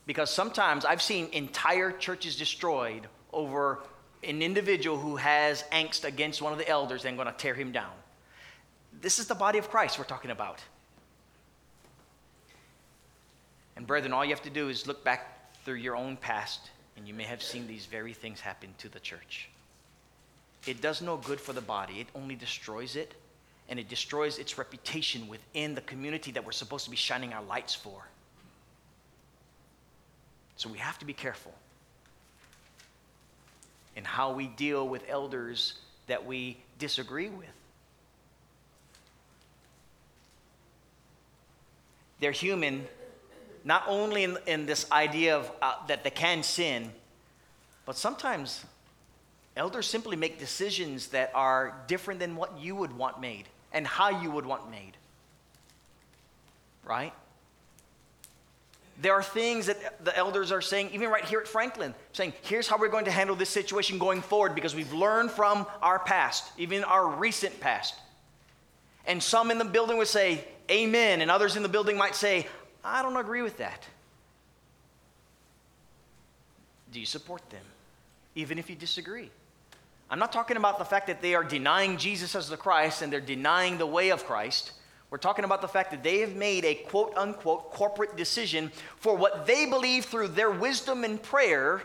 because 0.05 0.29
sometimes 0.29 0.85
I've 0.85 1.01
seen 1.01 1.27
entire 1.33 1.91
churches 1.91 2.37
destroyed 2.37 3.07
over 3.33 3.79
an 4.23 4.41
individual 4.41 4.97
who 4.97 5.17
has 5.17 5.65
angst 5.73 6.05
against 6.05 6.41
one 6.41 6.53
of 6.53 6.59
the 6.59 6.67
elders 6.67 7.03
and 7.03 7.17
going 7.17 7.27
to 7.27 7.37
tear 7.37 7.53
him 7.53 7.73
down. 7.73 7.91
This 9.01 9.19
is 9.19 9.27
the 9.27 9.35
body 9.35 9.59
of 9.59 9.69
Christ 9.69 9.99
we're 9.99 10.05
talking 10.05 10.31
about. 10.31 10.61
And 13.75 13.85
brethren, 13.85 14.13
all 14.13 14.23
you 14.23 14.31
have 14.31 14.43
to 14.43 14.49
do 14.49 14.69
is 14.69 14.87
look 14.87 15.03
back 15.03 15.53
through 15.65 15.75
your 15.75 15.97
own 15.97 16.15
past 16.15 16.71
and 16.95 17.05
you 17.05 17.13
may 17.13 17.23
have 17.25 17.43
seen 17.43 17.67
these 17.67 17.85
very 17.85 18.13
things 18.13 18.39
happen 18.39 18.73
to 18.77 18.87
the 18.87 18.99
church. 19.01 19.49
It 20.65 20.81
does 20.81 21.01
no 21.01 21.17
good 21.17 21.39
for 21.39 21.53
the 21.53 21.61
body, 21.61 21.99
it 21.99 22.07
only 22.15 22.35
destroys 22.35 22.95
it, 22.95 23.13
and 23.69 23.79
it 23.79 23.87
destroys 23.87 24.37
its 24.39 24.57
reputation 24.57 25.27
within 25.27 25.75
the 25.75 25.81
community 25.81 26.31
that 26.31 26.45
we're 26.45 26.51
supposed 26.51 26.85
to 26.85 26.91
be 26.91 26.97
shining 26.97 27.33
our 27.33 27.43
lights 27.43 27.75
for. 27.75 28.07
So 30.57 30.69
we 30.69 30.79
have 30.79 30.99
to 30.99 31.05
be 31.05 31.13
careful 31.13 31.53
in 33.95 34.03
how 34.03 34.33
we 34.33 34.47
deal 34.47 34.87
with 34.87 35.03
elders 35.07 35.75
that 36.07 36.25
we 36.25 36.57
disagree 36.79 37.29
with. 37.29 37.47
They're 42.19 42.31
human, 42.31 42.87
not 43.63 43.83
only 43.87 44.23
in, 44.23 44.37
in 44.47 44.65
this 44.65 44.91
idea 44.91 45.37
of 45.37 45.51
uh, 45.61 45.75
that 45.87 46.03
they 46.03 46.09
can 46.09 46.43
sin, 46.43 46.91
but 47.85 47.95
sometimes 47.95 48.65
Elders 49.59 49.85
simply 49.85 50.15
make 50.15 50.39
decisions 50.39 51.07
that 51.09 51.31
are 51.35 51.75
different 51.87 52.21
than 52.21 52.37
what 52.37 52.57
you 52.57 52.75
would 52.75 52.97
want 52.97 53.19
made. 53.19 53.45
and 53.71 53.85
how 53.85 54.09
you 54.09 54.31
would 54.31 54.47
want 54.47 54.71
made. 54.71 54.97
Right? 56.83 57.13
There 58.99 59.13
are 59.13 59.21
things 59.21 59.67
that 59.67 60.03
the 60.03 60.17
elders 60.17 60.51
are 60.51 60.61
saying, 60.61 60.89
even 60.93 61.09
right 61.09 61.23
here 61.23 61.39
at 61.39 61.47
Franklin, 61.47 61.93
saying, 62.11 62.33
here's 62.41 62.67
how 62.67 62.79
we're 62.79 62.87
going 62.87 63.05
to 63.05 63.11
handle 63.11 63.35
this 63.35 63.49
situation 63.49 63.99
going 63.99 64.21
forward 64.21 64.55
because 64.55 64.73
we've 64.73 64.91
learned 64.91 65.29
from 65.29 65.67
our 65.83 65.99
past, 65.99 66.45
even 66.57 66.83
our 66.83 67.07
recent 67.07 67.59
past. 67.59 67.93
And 69.05 69.21
some 69.21 69.51
in 69.51 69.59
the 69.59 69.65
building 69.65 69.97
would 69.97 70.07
say, 70.07 70.43
Amen, 70.71 71.21
and 71.21 71.29
others 71.29 71.55
in 71.55 71.61
the 71.63 71.69
building 71.69 71.95
might 71.95 72.15
say, 72.15 72.47
I 72.83 73.03
don't 73.03 73.17
agree 73.17 73.43
with 73.43 73.57
that. 73.57 73.83
Do 76.91 76.99
you 76.99 77.05
support 77.05 77.47
them, 77.51 77.65
even 78.33 78.57
if 78.57 78.69
you 78.69 78.75
disagree? 78.75 79.29
I'm 80.09 80.19
not 80.19 80.31
talking 80.31 80.57
about 80.57 80.79
the 80.79 80.85
fact 80.85 81.07
that 81.07 81.21
they 81.21 81.35
are 81.35 81.43
denying 81.43 81.97
Jesus 81.97 82.35
as 82.35 82.49
the 82.49 82.57
Christ 82.57 83.01
and 83.01 83.13
they're 83.13 83.21
denying 83.21 83.77
the 83.77 83.85
way 83.85 84.09
of 84.09 84.25
Christ. 84.25 84.71
We're 85.11 85.19
talking 85.19 85.45
about 85.45 85.61
the 85.61 85.67
fact 85.67 85.91
that 85.91 86.03
they 86.03 86.19
have 86.19 86.35
made 86.35 86.65
a 86.65 86.75
quote 86.75 87.13
unquote 87.15 87.71
corporate 87.71 88.15
decision 88.15 88.71
for 88.97 89.15
what 89.15 89.45
they 89.45 89.65
believe 89.65 90.05
through 90.05 90.29
their 90.29 90.51
wisdom 90.51 91.03
and 91.03 91.21
prayer 91.21 91.83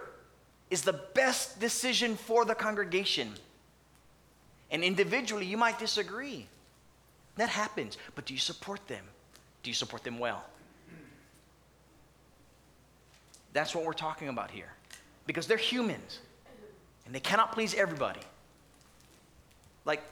is 0.70 0.82
the 0.82 1.00
best 1.14 1.60
decision 1.60 2.16
for 2.16 2.44
the 2.44 2.54
congregation. 2.54 3.32
And 4.70 4.82
individually, 4.82 5.46
you 5.46 5.56
might 5.56 5.78
disagree. 5.78 6.46
That 7.36 7.48
happens. 7.48 7.98
But 8.14 8.24
do 8.24 8.34
you 8.34 8.40
support 8.40 8.86
them? 8.88 9.04
Do 9.62 9.70
you 9.70 9.74
support 9.74 10.02
them 10.02 10.18
well? 10.18 10.44
That's 13.52 13.74
what 13.74 13.84
we're 13.84 13.92
talking 13.92 14.28
about 14.28 14.50
here. 14.50 14.72
Because 15.26 15.46
they're 15.46 15.56
humans 15.56 16.20
and 17.06 17.14
they 17.14 17.20
cannot 17.20 17.52
please 17.52 17.74
everybody. 17.74 18.20
Like 19.84 20.02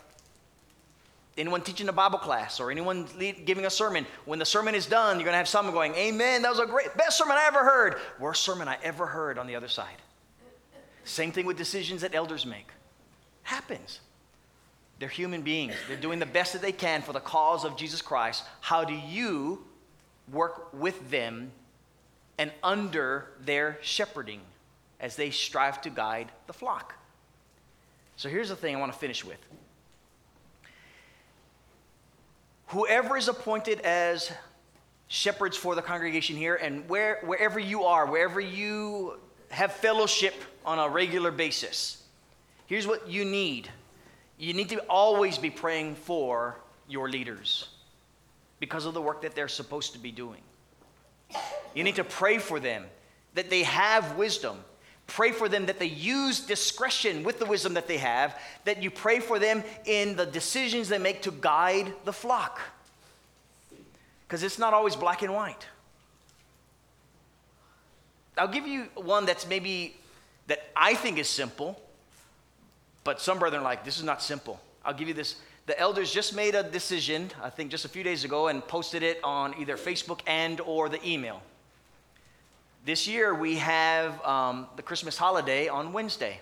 anyone 1.38 1.62
teaching 1.62 1.88
a 1.88 1.92
Bible 1.92 2.18
class 2.18 2.60
or 2.60 2.70
anyone 2.70 3.06
lead, 3.18 3.46
giving 3.46 3.64
a 3.64 3.70
sermon, 3.70 4.06
when 4.24 4.38
the 4.38 4.44
sermon 4.44 4.74
is 4.74 4.86
done, 4.86 5.16
you're 5.16 5.24
going 5.24 5.32
to 5.32 5.38
have 5.38 5.48
someone 5.48 5.74
going, 5.74 5.94
Amen, 5.94 6.42
that 6.42 6.50
was 6.50 6.58
a 6.58 6.66
great, 6.66 6.94
best 6.96 7.18
sermon 7.18 7.36
I 7.36 7.46
ever 7.46 7.64
heard. 7.64 7.96
Worst 8.20 8.42
sermon 8.42 8.68
I 8.68 8.78
ever 8.82 9.06
heard 9.06 9.38
on 9.38 9.46
the 9.46 9.56
other 9.56 9.68
side. 9.68 9.96
Same 11.04 11.32
thing 11.32 11.46
with 11.46 11.56
decisions 11.56 12.02
that 12.02 12.14
elders 12.14 12.46
make. 12.46 12.68
Happens. 13.42 14.00
They're 14.98 15.08
human 15.08 15.42
beings. 15.42 15.74
They're 15.88 15.96
doing 15.96 16.20
the 16.20 16.26
best 16.26 16.52
that 16.52 16.62
they 16.62 16.70
can 16.70 17.02
for 17.02 17.12
the 17.12 17.20
cause 17.20 17.64
of 17.64 17.76
Jesus 17.76 18.00
Christ. 18.00 18.44
How 18.60 18.84
do 18.84 18.94
you 18.94 19.64
work 20.30 20.72
with 20.72 21.10
them 21.10 21.50
and 22.38 22.52
under 22.62 23.30
their 23.40 23.78
shepherding 23.82 24.42
as 25.02 25.16
they 25.16 25.28
strive 25.28 25.82
to 25.82 25.90
guide 25.90 26.32
the 26.46 26.54
flock? 26.54 26.94
So 28.16 28.30
here's 28.30 28.48
the 28.48 28.56
thing 28.56 28.74
I 28.74 28.80
want 28.80 28.92
to 28.92 28.98
finish 28.98 29.24
with 29.24 29.38
whoever 32.72 33.18
is 33.18 33.28
appointed 33.28 33.80
as 33.80 34.32
shepherds 35.08 35.58
for 35.58 35.74
the 35.74 35.82
congregation 35.82 36.36
here, 36.36 36.54
and 36.54 36.88
where, 36.88 37.20
wherever 37.24 37.60
you 37.60 37.84
are, 37.84 38.06
wherever 38.06 38.40
you 38.40 39.18
have 39.50 39.72
fellowship 39.72 40.34
on 40.64 40.78
a 40.78 40.88
regular 40.88 41.30
basis, 41.30 42.02
here's 42.66 42.86
what 42.86 43.06
you 43.08 43.26
need. 43.26 43.68
You 44.38 44.54
need 44.54 44.70
to 44.70 44.78
always 44.88 45.36
be 45.36 45.50
praying 45.50 45.96
for 45.96 46.56
your 46.88 47.10
leaders 47.10 47.68
because 48.58 48.86
of 48.86 48.94
the 48.94 49.02
work 49.02 49.20
that 49.20 49.34
they're 49.34 49.48
supposed 49.48 49.92
to 49.92 49.98
be 49.98 50.10
doing. 50.10 50.40
You 51.74 51.84
need 51.84 51.96
to 51.96 52.04
pray 52.04 52.38
for 52.38 52.58
them 52.58 52.86
that 53.34 53.50
they 53.50 53.64
have 53.64 54.16
wisdom. 54.16 54.56
Pray 55.12 55.30
for 55.30 55.46
them 55.46 55.66
that 55.66 55.78
they 55.78 55.84
use 55.84 56.40
discretion 56.40 57.22
with 57.22 57.38
the 57.38 57.44
wisdom 57.44 57.74
that 57.74 57.86
they 57.86 57.98
have, 57.98 58.34
that 58.64 58.82
you 58.82 58.90
pray 58.90 59.20
for 59.20 59.38
them 59.38 59.62
in 59.84 60.16
the 60.16 60.24
decisions 60.24 60.88
they 60.88 60.96
make 60.96 61.20
to 61.20 61.30
guide 61.30 61.92
the 62.06 62.12
flock. 62.14 62.58
Because 64.26 64.42
it's 64.42 64.58
not 64.58 64.72
always 64.72 64.96
black 64.96 65.20
and 65.20 65.34
white. 65.34 65.66
I'll 68.38 68.48
give 68.48 68.66
you 68.66 68.84
one 68.94 69.26
that's 69.26 69.46
maybe 69.46 69.96
that 70.46 70.70
I 70.74 70.94
think 70.94 71.18
is 71.18 71.28
simple, 71.28 71.78
but 73.04 73.20
some 73.20 73.38
brethren 73.38 73.60
are 73.60 73.64
like, 73.64 73.84
this 73.84 73.98
is 73.98 74.04
not 74.04 74.22
simple. 74.22 74.58
I'll 74.82 74.94
give 74.94 75.08
you 75.08 75.14
this. 75.14 75.36
The 75.66 75.78
elders 75.78 76.10
just 76.10 76.34
made 76.34 76.54
a 76.54 76.62
decision, 76.62 77.30
I 77.42 77.50
think 77.50 77.70
just 77.70 77.84
a 77.84 77.88
few 77.90 78.02
days 78.02 78.24
ago, 78.24 78.48
and 78.48 78.66
posted 78.66 79.02
it 79.02 79.20
on 79.22 79.54
either 79.60 79.76
Facebook 79.76 80.20
and 80.26 80.58
or 80.62 80.88
the 80.88 81.06
email. 81.06 81.42
This 82.84 83.06
year 83.06 83.32
we 83.32 83.56
have 83.56 84.20
um, 84.24 84.66
the 84.74 84.82
Christmas 84.82 85.16
holiday 85.16 85.68
on 85.68 85.92
Wednesday. 85.92 86.40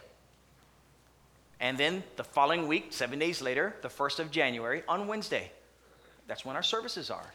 And 1.60 1.76
then 1.76 2.02
the 2.16 2.24
following 2.24 2.66
week, 2.66 2.94
seven 2.94 3.18
days 3.18 3.42
later, 3.42 3.76
the 3.82 3.88
1st 3.88 4.20
of 4.20 4.30
January, 4.30 4.82
on 4.88 5.06
Wednesday. 5.06 5.52
That's 6.26 6.42
when 6.42 6.56
our 6.56 6.62
services 6.62 7.10
are. 7.10 7.26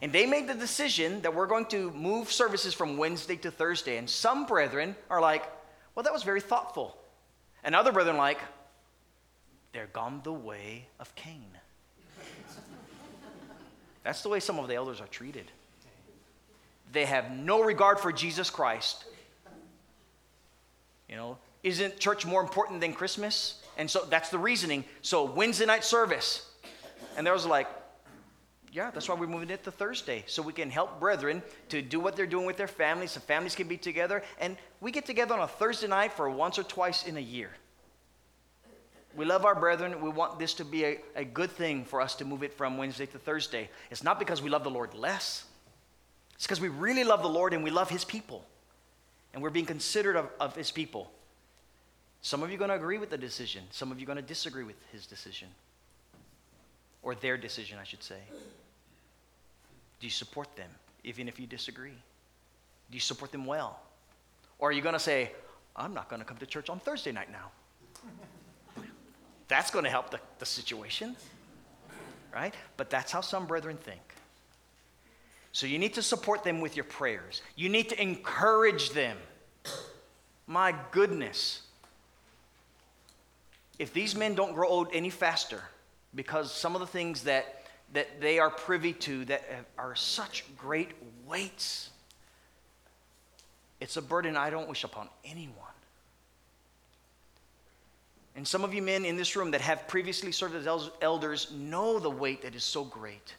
And 0.00 0.12
they 0.12 0.24
made 0.24 0.46
the 0.46 0.54
decision 0.54 1.20
that 1.22 1.34
we're 1.34 1.48
going 1.48 1.66
to 1.66 1.90
move 1.90 2.30
services 2.30 2.72
from 2.72 2.96
Wednesday 2.96 3.34
to 3.36 3.50
Thursday. 3.50 3.96
And 3.96 4.08
some 4.08 4.46
brethren 4.46 4.94
are 5.10 5.20
like, 5.20 5.42
well, 5.96 6.04
that 6.04 6.12
was 6.12 6.22
very 6.22 6.40
thoughtful. 6.40 6.96
And 7.64 7.74
other 7.74 7.90
brethren 7.90 8.16
like, 8.16 8.38
they're 9.72 9.88
gone 9.92 10.20
the 10.22 10.32
way 10.32 10.86
of 11.00 11.12
Cain. 11.16 11.48
That's 14.04 14.22
the 14.22 14.28
way 14.28 14.38
some 14.38 14.60
of 14.60 14.68
the 14.68 14.76
elders 14.76 15.00
are 15.00 15.08
treated. 15.08 15.50
They 16.92 17.04
have 17.04 17.30
no 17.30 17.62
regard 17.62 18.00
for 18.00 18.12
Jesus 18.12 18.50
Christ. 18.50 19.04
You 21.08 21.16
know, 21.16 21.38
isn't 21.62 21.98
church 21.98 22.26
more 22.26 22.40
important 22.40 22.80
than 22.80 22.92
Christmas? 22.92 23.62
And 23.76 23.90
so 23.90 24.04
that's 24.08 24.28
the 24.30 24.38
reasoning. 24.38 24.84
So 25.02 25.24
Wednesday 25.24 25.66
night 25.66 25.84
service. 25.84 26.50
And 27.16 27.26
there 27.26 27.34
was 27.34 27.46
like, 27.46 27.66
yeah, 28.72 28.90
that's 28.90 29.08
why 29.08 29.14
we're 29.14 29.26
moving 29.26 29.50
it 29.50 29.64
to 29.64 29.70
Thursday, 29.70 30.24
so 30.26 30.42
we 30.42 30.52
can 30.52 30.70
help 30.70 31.00
brethren 31.00 31.42
to 31.70 31.80
do 31.80 31.98
what 31.98 32.16
they're 32.16 32.26
doing 32.26 32.44
with 32.44 32.58
their 32.58 32.68
families, 32.68 33.12
so 33.12 33.20
families 33.20 33.54
can 33.54 33.66
be 33.66 33.78
together. 33.78 34.22
And 34.38 34.56
we 34.80 34.92
get 34.92 35.06
together 35.06 35.34
on 35.34 35.40
a 35.40 35.48
Thursday 35.48 35.88
night 35.88 36.12
for 36.12 36.28
once 36.28 36.58
or 36.58 36.64
twice 36.64 37.06
in 37.06 37.16
a 37.16 37.20
year. 37.20 37.50
We 39.16 39.24
love 39.24 39.44
our 39.44 39.54
brethren. 39.54 40.00
We 40.02 40.10
want 40.10 40.38
this 40.38 40.54
to 40.54 40.64
be 40.64 40.84
a, 40.84 40.98
a 41.16 41.24
good 41.24 41.50
thing 41.50 41.84
for 41.84 42.00
us 42.00 42.14
to 42.16 42.24
move 42.24 42.42
it 42.42 42.52
from 42.52 42.76
Wednesday 42.76 43.06
to 43.06 43.18
Thursday. 43.18 43.70
It's 43.90 44.04
not 44.04 44.18
because 44.18 44.42
we 44.42 44.50
love 44.50 44.64
the 44.64 44.70
Lord 44.70 44.94
less, 44.94 45.44
it's 46.38 46.46
because 46.46 46.60
we 46.60 46.68
really 46.68 47.02
love 47.02 47.22
the 47.22 47.28
Lord 47.28 47.52
and 47.52 47.64
we 47.64 47.70
love 47.70 47.90
His 47.90 48.04
people. 48.04 48.44
And 49.34 49.42
we're 49.42 49.50
being 49.50 49.66
considerate 49.66 50.16
of, 50.16 50.30
of 50.38 50.54
His 50.54 50.70
people. 50.70 51.10
Some 52.22 52.44
of 52.44 52.50
you 52.50 52.54
are 52.54 52.58
going 52.58 52.70
to 52.70 52.76
agree 52.76 52.98
with 52.98 53.10
the 53.10 53.18
decision, 53.18 53.64
some 53.70 53.90
of 53.90 53.98
you 53.98 54.04
are 54.04 54.06
going 54.06 54.16
to 54.16 54.22
disagree 54.22 54.62
with 54.62 54.76
His 54.92 55.04
decision. 55.04 55.48
Or 57.02 57.16
their 57.16 57.36
decision, 57.36 57.78
I 57.80 57.84
should 57.84 58.04
say. 58.04 58.20
Do 60.00 60.06
you 60.06 60.10
support 60.10 60.54
them, 60.54 60.70
even 61.02 61.26
if 61.26 61.40
you 61.40 61.46
disagree? 61.46 61.90
Do 61.90 62.94
you 62.94 63.00
support 63.00 63.32
them 63.32 63.44
well? 63.44 63.80
Or 64.60 64.68
are 64.68 64.72
you 64.72 64.82
going 64.82 64.94
to 64.94 65.00
say, 65.00 65.32
I'm 65.74 65.92
not 65.92 66.08
going 66.08 66.20
to 66.20 66.26
come 66.26 66.36
to 66.36 66.46
church 66.46 66.70
on 66.70 66.78
Thursday 66.78 67.10
night 67.10 67.32
now? 67.32 67.50
That's 69.48 69.72
going 69.72 69.84
to 69.84 69.90
help 69.90 70.10
the, 70.10 70.20
the 70.38 70.46
situation, 70.46 71.16
right? 72.32 72.54
But 72.76 72.90
that's 72.90 73.10
how 73.10 73.22
some 73.22 73.46
brethren 73.46 73.76
think. 73.76 74.00
So 75.52 75.66
you 75.66 75.78
need 75.78 75.94
to 75.94 76.02
support 76.02 76.44
them 76.44 76.60
with 76.60 76.76
your 76.76 76.84
prayers. 76.84 77.42
You 77.56 77.68
need 77.68 77.88
to 77.88 78.00
encourage 78.00 78.90
them. 78.90 79.16
My 80.46 80.74
goodness. 80.92 81.62
If 83.78 83.92
these 83.92 84.16
men 84.16 84.34
don't 84.34 84.54
grow 84.54 84.68
old 84.68 84.88
any 84.92 85.10
faster, 85.10 85.62
because 86.14 86.52
some 86.52 86.74
of 86.74 86.80
the 86.80 86.86
things 86.86 87.24
that, 87.24 87.64
that 87.92 88.20
they 88.20 88.38
are 88.38 88.50
privy 88.50 88.92
to 88.94 89.24
that 89.26 89.44
are 89.76 89.94
such 89.94 90.44
great 90.56 90.90
weights, 91.26 91.90
it's 93.80 93.96
a 93.96 94.02
burden 94.02 94.36
I 94.36 94.50
don't 94.50 94.68
wish 94.68 94.84
upon 94.84 95.08
anyone. 95.24 95.54
And 98.36 98.46
some 98.46 98.62
of 98.62 98.72
you 98.72 98.82
men 98.82 99.04
in 99.04 99.16
this 99.16 99.34
room 99.34 99.50
that 99.50 99.60
have 99.60 99.88
previously 99.88 100.30
served 100.30 100.54
as 100.54 100.90
elders 101.00 101.52
know 101.52 101.98
the 101.98 102.10
weight 102.10 102.42
that 102.42 102.54
is 102.54 102.62
so 102.62 102.84
great. 102.84 103.34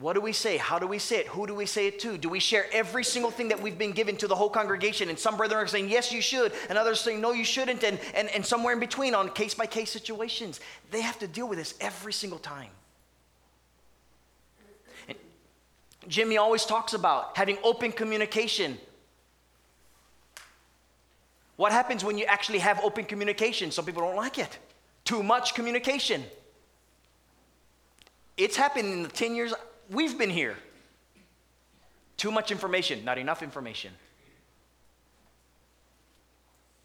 What 0.00 0.12
do 0.12 0.20
we 0.20 0.32
say? 0.32 0.58
How 0.58 0.78
do 0.78 0.86
we 0.86 1.00
say 1.00 1.16
it? 1.16 1.26
Who 1.26 1.44
do 1.44 1.54
we 1.54 1.66
say 1.66 1.88
it 1.88 1.98
to? 2.00 2.16
Do 2.16 2.28
we 2.28 2.38
share 2.38 2.66
every 2.72 3.02
single 3.02 3.32
thing 3.32 3.48
that 3.48 3.60
we've 3.60 3.76
been 3.76 3.90
given 3.90 4.16
to 4.18 4.28
the 4.28 4.34
whole 4.36 4.48
congregation? 4.48 5.08
And 5.08 5.18
some 5.18 5.36
brethren 5.36 5.64
are 5.64 5.66
saying, 5.66 5.88
yes, 5.88 6.12
you 6.12 6.22
should. 6.22 6.52
And 6.68 6.78
others 6.78 7.00
saying, 7.00 7.20
no, 7.20 7.32
you 7.32 7.44
shouldn't. 7.44 7.82
And, 7.82 7.98
and, 8.14 8.28
and 8.28 8.46
somewhere 8.46 8.72
in 8.72 8.78
between 8.78 9.12
on 9.16 9.30
case 9.30 9.54
by 9.54 9.66
case 9.66 9.90
situations. 9.90 10.60
They 10.92 11.00
have 11.00 11.18
to 11.18 11.26
deal 11.26 11.48
with 11.48 11.58
this 11.58 11.74
every 11.80 12.12
single 12.12 12.38
time. 12.38 12.70
And 15.08 15.18
Jimmy 16.06 16.36
always 16.36 16.64
talks 16.64 16.94
about 16.94 17.36
having 17.36 17.58
open 17.64 17.90
communication. 17.90 18.78
What 21.56 21.72
happens 21.72 22.04
when 22.04 22.18
you 22.18 22.24
actually 22.26 22.60
have 22.60 22.78
open 22.84 23.04
communication? 23.04 23.72
Some 23.72 23.84
people 23.84 24.02
don't 24.02 24.14
like 24.14 24.38
it. 24.38 24.58
Too 25.04 25.24
much 25.24 25.54
communication. 25.54 26.22
It's 28.36 28.56
happened 28.56 28.92
in 28.92 29.02
the 29.02 29.08
10 29.08 29.34
years 29.34 29.52
we've 29.90 30.18
been 30.18 30.30
here. 30.30 30.56
Too 32.16 32.30
much 32.30 32.50
information, 32.50 33.04
not 33.04 33.18
enough 33.18 33.42
information. 33.42 33.92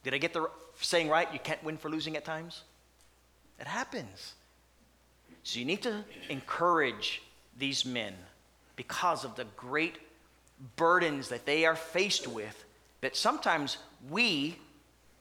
Did 0.04 0.14
I 0.14 0.18
get 0.18 0.34
the 0.34 0.50
saying 0.80 1.10
right? 1.10 1.32
You 1.34 1.40
can't 1.40 1.64
win 1.64 1.78
for 1.78 1.90
losing 1.90 2.18
at 2.18 2.26
times? 2.26 2.64
It 3.60 3.68
happens. 3.68 4.34
So 5.44 5.60
you 5.60 5.66
need 5.66 5.82
to 5.84 6.04
encourage 6.30 7.22
these 7.58 7.86
men 7.86 8.14
because 8.76 9.24
of 9.24 9.36
the 9.36 9.46
great 9.56 9.98
burdens 10.76 11.30
that 11.30 11.46
they 11.46 11.66
are 11.66 11.76
faced 11.76 12.28
with 12.28 12.64
that 13.02 13.16
sometimes 13.16 13.78
we 14.10 14.58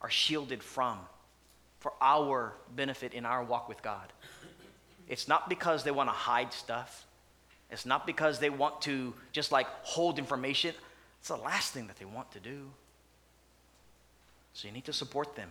are 0.00 0.10
shielded 0.10 0.62
from 0.62 0.98
for 1.80 1.92
our 2.00 2.54
benefit 2.74 3.12
in 3.12 3.26
our 3.26 3.42
walk 3.42 3.68
with 3.68 3.82
God. 3.82 4.12
It's 5.08 5.26
not 5.26 5.48
because 5.48 5.82
they 5.82 5.90
want 5.90 6.08
to 6.08 6.14
hide 6.14 6.52
stuff. 6.52 7.06
It's 7.72 7.86
not 7.86 8.06
because 8.06 8.38
they 8.38 8.50
want 8.50 8.82
to 8.82 9.14
just 9.32 9.50
like 9.50 9.66
hold 9.82 10.18
information. 10.18 10.74
It's 11.18 11.28
the 11.28 11.36
last 11.36 11.72
thing 11.72 11.86
that 11.86 11.96
they 11.96 12.04
want 12.04 12.30
to 12.32 12.40
do. 12.40 12.68
So 14.52 14.68
you 14.68 14.74
need 14.74 14.84
to 14.84 14.92
support 14.92 15.34
them. 15.34 15.50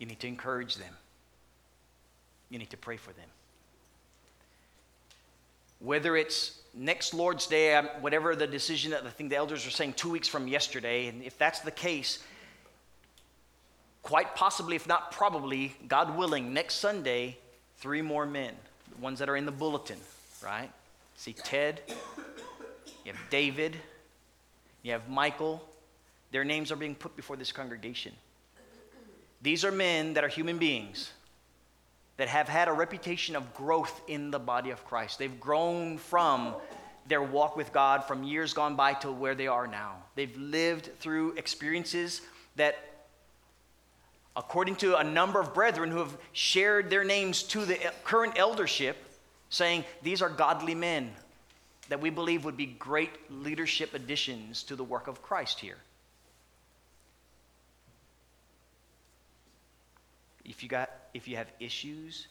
You 0.00 0.06
need 0.06 0.18
to 0.18 0.26
encourage 0.26 0.76
them. 0.76 0.94
You 2.50 2.58
need 2.58 2.70
to 2.70 2.76
pray 2.76 2.96
for 2.96 3.12
them. 3.12 3.28
Whether 5.78 6.16
it's 6.16 6.58
next 6.74 7.14
Lord's 7.14 7.46
Day, 7.46 7.76
um, 7.76 7.86
whatever 8.00 8.34
the 8.34 8.48
decision 8.48 8.90
that 8.90 9.06
I 9.06 9.10
think 9.10 9.30
the 9.30 9.36
elders 9.36 9.64
are 9.64 9.70
saying 9.70 9.94
two 9.94 10.10
weeks 10.10 10.26
from 10.26 10.48
yesterday, 10.48 11.06
and 11.06 11.22
if 11.22 11.38
that's 11.38 11.60
the 11.60 11.70
case, 11.70 12.18
quite 14.02 14.34
possibly, 14.34 14.74
if 14.74 14.88
not 14.88 15.12
probably, 15.12 15.76
God 15.86 16.16
willing, 16.16 16.52
next 16.52 16.74
Sunday, 16.74 17.38
three 17.78 18.02
more 18.02 18.26
men, 18.26 18.54
the 18.94 19.02
ones 19.02 19.18
that 19.18 19.28
are 19.28 19.36
in 19.36 19.46
the 19.46 19.52
bulletin, 19.52 19.98
right? 20.42 20.70
See 21.16 21.32
Ted, 21.32 21.80
you 21.88 23.12
have 23.12 23.20
David, 23.30 23.76
you 24.82 24.92
have 24.92 25.08
Michael. 25.08 25.66
Their 26.30 26.44
names 26.44 26.72
are 26.72 26.76
being 26.76 26.94
put 26.94 27.14
before 27.16 27.36
this 27.36 27.52
congregation. 27.52 28.12
These 29.42 29.64
are 29.64 29.72
men 29.72 30.14
that 30.14 30.24
are 30.24 30.28
human 30.28 30.58
beings 30.58 31.12
that 32.16 32.28
have 32.28 32.48
had 32.48 32.68
a 32.68 32.72
reputation 32.72 33.34
of 33.34 33.54
growth 33.54 34.00
in 34.06 34.30
the 34.30 34.38
body 34.38 34.70
of 34.70 34.84
Christ. 34.84 35.18
They've 35.18 35.40
grown 35.40 35.98
from 35.98 36.54
their 37.08 37.22
walk 37.22 37.56
with 37.56 37.72
God 37.72 38.04
from 38.04 38.22
years 38.22 38.54
gone 38.54 38.76
by 38.76 38.94
to 38.94 39.10
where 39.10 39.34
they 39.34 39.48
are 39.48 39.66
now. 39.66 39.96
They've 40.14 40.36
lived 40.36 40.90
through 41.00 41.32
experiences 41.32 42.20
that, 42.56 42.76
according 44.36 44.76
to 44.76 44.96
a 44.96 45.04
number 45.04 45.40
of 45.40 45.52
brethren 45.52 45.90
who 45.90 45.98
have 45.98 46.16
shared 46.32 46.90
their 46.90 47.04
names 47.04 47.42
to 47.42 47.64
the 47.64 47.78
current 48.04 48.38
eldership, 48.38 48.96
saying 49.50 49.84
these 50.02 50.22
are 50.22 50.28
godly 50.28 50.74
men 50.74 51.12
that 51.88 52.00
we 52.00 52.10
believe 52.10 52.44
would 52.44 52.56
be 52.56 52.66
great 52.66 53.10
leadership 53.30 53.92
additions 53.92 54.62
to 54.62 54.76
the 54.76 54.84
work 54.84 55.08
of 55.08 55.22
Christ 55.22 55.60
here. 55.60 55.76
If 60.44 60.62
you, 60.62 60.68
got, 60.68 60.90
if 61.12 61.28
you 61.28 61.36
have 61.36 61.48
issues 61.60 62.26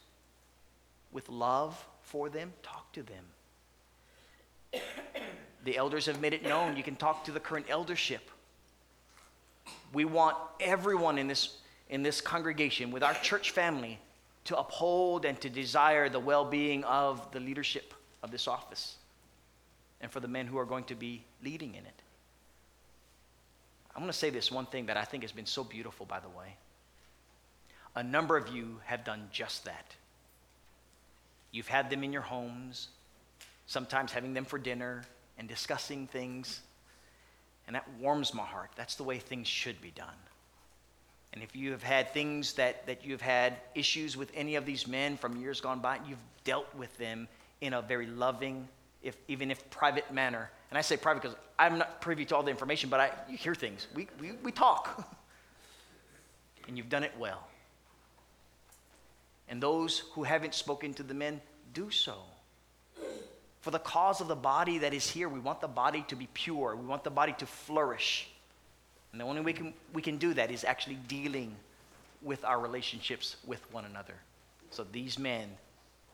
with 1.12 1.30
love 1.30 1.86
for 2.02 2.30
them, 2.30 2.52
talk 2.64 2.92
to 2.94 3.04
them. 3.04 4.82
the 5.64 5.78
elders 5.78 6.06
have 6.08 6.20
made 6.20 6.34
it 6.34 6.44
known 6.44 6.76
you 6.76 6.84
can 6.84 6.96
talk 6.96 7.24
to 7.26 7.32
the 7.32 7.40
current 7.40 7.68
eldership. 7.70 8.30
We 9.94 10.06
want 10.06 10.38
everyone 10.60 11.18
in 11.18 11.28
this, 11.28 11.58
in 11.92 12.02
this 12.02 12.22
congregation, 12.22 12.90
with 12.90 13.04
our 13.04 13.14
church 13.14 13.52
family, 13.52 14.00
to 14.46 14.58
uphold 14.58 15.26
and 15.26 15.40
to 15.42 15.50
desire 15.50 16.10
the 16.10 16.20
well 16.20 16.46
being 16.46 16.84
of 16.86 17.32
the 17.32 17.40
leadership 17.40 17.94
of 18.24 18.32
this 18.32 18.48
office 18.48 18.96
and 20.00 20.10
for 20.12 20.20
the 20.20 20.28
men 20.28 20.48
who 20.48 20.58
are 20.58 20.66
going 20.66 20.86
to 20.86 20.96
be 20.96 21.24
leading 21.44 21.76
in 21.76 21.86
it. 21.86 22.02
I'm 23.96 24.02
going 24.02 24.12
to 24.12 24.18
say 24.18 24.30
this 24.30 24.52
one 24.52 24.66
thing 24.66 24.88
that 24.88 24.98
I 24.98 25.04
think 25.04 25.24
has 25.24 25.32
been 25.32 25.46
so 25.46 25.64
beautiful, 25.64 26.06
by 26.06 26.20
the 26.20 26.30
way. 26.30 26.56
A 27.96 28.02
number 28.02 28.38
of 28.38 28.48
you 28.48 28.80
have 28.86 29.04
done 29.04 29.28
just 29.32 29.66
that. 29.66 29.94
You've 31.52 31.68
had 31.68 31.90
them 31.90 32.04
in 32.04 32.14
your 32.14 32.22
homes, 32.22 32.88
sometimes 33.68 34.14
having 34.14 34.34
them 34.34 34.46
for 34.46 34.58
dinner 34.58 35.04
and 35.38 35.48
discussing 35.48 36.08
things. 36.08 36.62
And 37.68 37.76
that 37.76 37.86
warms 38.00 38.34
my 38.34 38.46
heart. 38.46 38.72
That's 38.78 38.96
the 38.96 39.04
way 39.04 39.20
things 39.20 39.48
should 39.48 39.82
be 39.82 39.92
done. 39.92 40.08
And 41.34 41.42
if 41.42 41.56
you 41.56 41.72
have 41.72 41.84
had 41.84 42.14
things 42.14 42.54
that, 42.54 42.86
that 42.88 43.06
you've 43.06 43.22
had 43.22 43.56
issues 43.74 44.18
with 44.18 44.32
any 44.36 44.56
of 44.56 44.66
these 44.66 44.88
men 44.88 45.16
from 45.16 45.38
years 45.38 45.62
gone 45.62 45.80
by, 45.80 46.00
you've 46.08 46.20
dealt 46.44 46.74
with 46.76 46.96
them 46.98 47.28
in 47.62 47.74
a 47.74 47.82
very 47.82 48.08
loving, 48.08 48.68
if, 49.02 49.16
even 49.28 49.50
if 49.50 49.70
private 49.70 50.12
manner. 50.14 50.50
And 50.70 50.78
I 50.78 50.82
say 50.82 50.98
private 50.98 51.22
because 51.22 51.38
I'm 51.58 51.78
not 51.78 52.02
privy 52.02 52.26
to 52.26 52.36
all 52.36 52.44
the 52.44 52.52
information, 52.52 52.90
but 52.90 53.00
I, 53.00 53.12
you 53.30 53.38
hear 53.38 53.56
things. 53.56 53.88
We, 53.96 54.08
we, 54.20 54.34
we 54.44 54.52
talk. 54.52 55.08
and 56.68 56.78
you've 56.78 56.90
done 56.90 57.04
it 57.04 57.14
well. 57.18 57.48
And 59.48 59.62
those 59.62 60.00
who 60.14 60.24
haven't 60.24 60.54
spoken 60.54 60.94
to 60.96 61.04
the 61.04 61.14
men, 61.14 61.42
do 61.74 61.92
so. 61.92 62.16
For 63.62 63.72
the 63.72 63.80
cause 63.80 64.22
of 64.22 64.28
the 64.28 64.36
body 64.36 64.80
that 64.80 64.94
is 64.94 65.08
here, 65.10 65.30
we 65.30 65.40
want 65.40 65.62
the 65.62 65.68
body 65.68 66.04
to 66.08 66.16
be 66.16 66.28
pure. 66.34 66.76
We 66.76 66.86
want 66.86 67.04
the 67.04 67.12
body 67.12 67.34
to 67.38 67.46
flourish. 67.46 68.30
And 69.12 69.20
the 69.20 69.26
only 69.26 69.42
way 69.42 69.46
we 69.46 69.54
can, 69.54 69.74
we 69.94 70.02
can 70.02 70.18
do 70.18 70.34
that 70.34 70.52
is 70.52 70.64
actually 70.64 70.98
dealing 71.08 71.56
with 72.22 72.46
our 72.46 72.60
relationships 72.60 73.38
with 73.46 73.62
one 73.74 73.86
another. 73.86 74.14
So 74.70 74.86
these 74.92 75.20
men, 75.20 75.50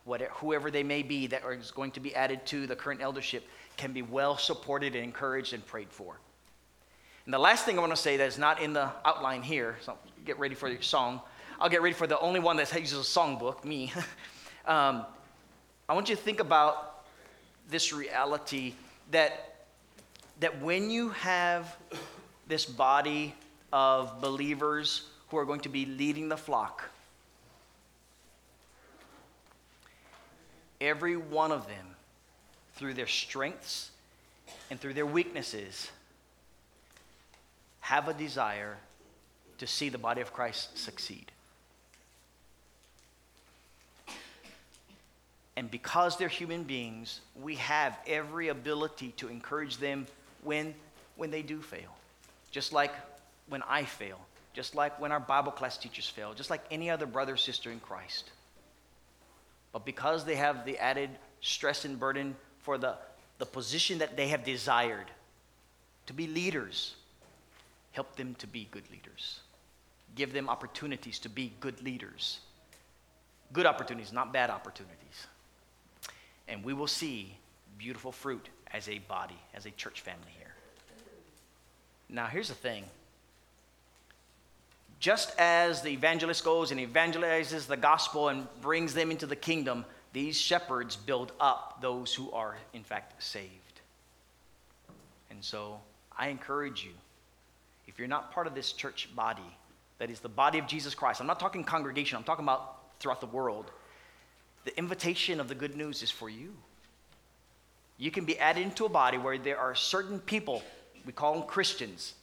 whatever, 0.04 0.32
whoever 0.34 0.70
they 0.70 0.82
may 0.82 1.02
be 1.02 1.26
that 1.28 1.42
is 1.44 1.70
going 1.70 1.92
to 1.92 2.00
be 2.00 2.14
added 2.14 2.44
to 2.46 2.66
the 2.66 2.74
current 2.74 3.00
eldership, 3.00 3.44
can 3.76 3.92
be 3.92 4.02
well 4.02 4.36
supported 4.36 4.94
and 4.94 5.04
encouraged 5.04 5.52
and 5.52 5.64
prayed 5.64 5.88
for. 5.90 6.18
And 7.24 7.34
the 7.34 7.38
last 7.38 7.64
thing 7.64 7.76
I 7.78 7.80
want 7.80 7.92
to 7.92 7.96
say 7.96 8.16
that 8.16 8.26
is 8.26 8.38
not 8.38 8.60
in 8.60 8.72
the 8.72 8.90
outline 9.04 9.42
here, 9.42 9.76
so 9.82 9.96
get 10.24 10.38
ready 10.38 10.54
for 10.54 10.68
your 10.68 10.82
song, 10.82 11.20
I'll 11.60 11.68
get 11.68 11.82
ready 11.82 11.94
for 11.94 12.06
the 12.06 12.18
only 12.20 12.40
one 12.40 12.56
that 12.56 12.74
uses 12.74 12.98
a 12.98 13.18
songbook, 13.18 13.64
me. 13.64 13.92
um, 14.66 15.04
I 15.88 15.94
want 15.94 16.08
you 16.08 16.16
to 16.16 16.22
think 16.22 16.40
about 16.40 17.04
this 17.68 17.92
reality 17.92 18.74
that, 19.10 19.66
that 20.40 20.60
when 20.62 20.90
you 20.90 21.10
have 21.10 21.76
this 22.48 22.64
body 22.64 23.34
of 23.72 24.20
believers 24.20 25.02
who 25.28 25.36
are 25.36 25.44
going 25.44 25.60
to 25.60 25.68
be 25.68 25.84
leading 25.84 26.28
the 26.28 26.36
flock, 26.36 26.90
every 30.80 31.16
one 31.16 31.52
of 31.52 31.66
them, 31.66 31.86
through 32.74 32.94
their 32.94 33.06
strengths 33.06 33.90
and 34.70 34.80
through 34.80 34.94
their 34.94 35.06
weaknesses, 35.06 35.90
have 37.80 38.08
a 38.08 38.14
desire 38.14 38.76
to 39.58 39.66
see 39.66 39.88
the 39.88 39.98
body 39.98 40.20
of 40.20 40.32
Christ 40.32 40.78
succeed. 40.78 41.32
And 45.56 45.68
because 45.68 46.16
they're 46.16 46.28
human 46.28 46.62
beings, 46.62 47.20
we 47.42 47.56
have 47.56 47.98
every 48.06 48.46
ability 48.46 49.12
to 49.16 49.26
encourage 49.26 49.78
them 49.78 50.06
when, 50.44 50.72
when 51.16 51.32
they 51.32 51.42
do 51.42 51.60
fail. 51.60 51.97
Just 52.50 52.72
like 52.72 52.92
when 53.48 53.62
I 53.62 53.84
fail, 53.84 54.18
just 54.54 54.74
like 54.74 55.00
when 55.00 55.12
our 55.12 55.20
Bible 55.20 55.52
class 55.52 55.78
teachers 55.78 56.08
fail, 56.08 56.34
just 56.34 56.50
like 56.50 56.64
any 56.70 56.90
other 56.90 57.06
brother 57.06 57.34
or 57.34 57.36
sister 57.36 57.70
in 57.70 57.80
Christ. 57.80 58.30
But 59.72 59.84
because 59.84 60.24
they 60.24 60.36
have 60.36 60.64
the 60.64 60.78
added 60.78 61.10
stress 61.40 61.84
and 61.84 61.98
burden 61.98 62.36
for 62.60 62.78
the, 62.78 62.96
the 63.38 63.46
position 63.46 63.98
that 63.98 64.16
they 64.16 64.28
have 64.28 64.44
desired 64.44 65.06
to 66.06 66.12
be 66.12 66.26
leaders, 66.26 66.94
help 67.92 68.16
them 68.16 68.34
to 68.36 68.46
be 68.46 68.66
good 68.70 68.84
leaders. 68.90 69.40
Give 70.14 70.32
them 70.32 70.48
opportunities 70.48 71.18
to 71.20 71.28
be 71.28 71.52
good 71.60 71.82
leaders. 71.82 72.40
Good 73.52 73.66
opportunities, 73.66 74.12
not 74.12 74.32
bad 74.32 74.50
opportunities 74.50 75.26
and 76.48 76.64
we 76.64 76.72
will 76.72 76.86
see 76.86 77.36
beautiful 77.76 78.10
fruit 78.10 78.48
as 78.72 78.88
a 78.88 78.98
body, 79.00 79.38
as 79.54 79.66
a 79.66 79.70
church 79.70 80.00
family. 80.00 80.32
Now, 82.08 82.26
here's 82.26 82.48
the 82.48 82.54
thing. 82.54 82.84
Just 85.00 85.38
as 85.38 85.82
the 85.82 85.90
evangelist 85.90 86.44
goes 86.44 86.72
and 86.72 86.80
evangelizes 86.80 87.66
the 87.66 87.76
gospel 87.76 88.28
and 88.28 88.46
brings 88.60 88.94
them 88.94 89.10
into 89.10 89.26
the 89.26 89.36
kingdom, 89.36 89.84
these 90.12 90.40
shepherds 90.40 90.96
build 90.96 91.32
up 91.38 91.78
those 91.80 92.12
who 92.12 92.30
are, 92.32 92.56
in 92.72 92.82
fact, 92.82 93.22
saved. 93.22 93.52
And 95.30 95.44
so 95.44 95.78
I 96.16 96.28
encourage 96.28 96.82
you, 96.82 96.90
if 97.86 97.98
you're 97.98 98.08
not 98.08 98.32
part 98.32 98.46
of 98.46 98.54
this 98.54 98.72
church 98.72 99.08
body, 99.14 99.42
that 99.98 100.10
is 100.10 100.20
the 100.20 100.28
body 100.28 100.58
of 100.58 100.66
Jesus 100.66 100.94
Christ, 100.94 101.20
I'm 101.20 101.26
not 101.26 101.38
talking 101.38 101.62
congregation, 101.62 102.16
I'm 102.16 102.24
talking 102.24 102.44
about 102.44 102.78
throughout 102.98 103.20
the 103.20 103.26
world. 103.26 103.70
The 104.64 104.76
invitation 104.76 105.38
of 105.38 105.48
the 105.48 105.54
good 105.54 105.76
news 105.76 106.02
is 106.02 106.10
for 106.10 106.28
you. 106.28 106.54
You 107.98 108.10
can 108.10 108.24
be 108.24 108.38
added 108.38 108.62
into 108.62 108.84
a 108.84 108.88
body 108.88 109.18
where 109.18 109.38
there 109.38 109.58
are 109.58 109.74
certain 109.74 110.18
people, 110.18 110.62
we 111.06 111.12
call 111.12 111.34
them 111.34 111.48
Christians, 111.48 112.14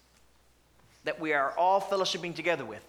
that 1.04 1.20
we 1.20 1.34
are 1.34 1.52
all 1.58 1.82
fellowshipping 1.82 2.36
together 2.36 2.66
with. 2.66 2.84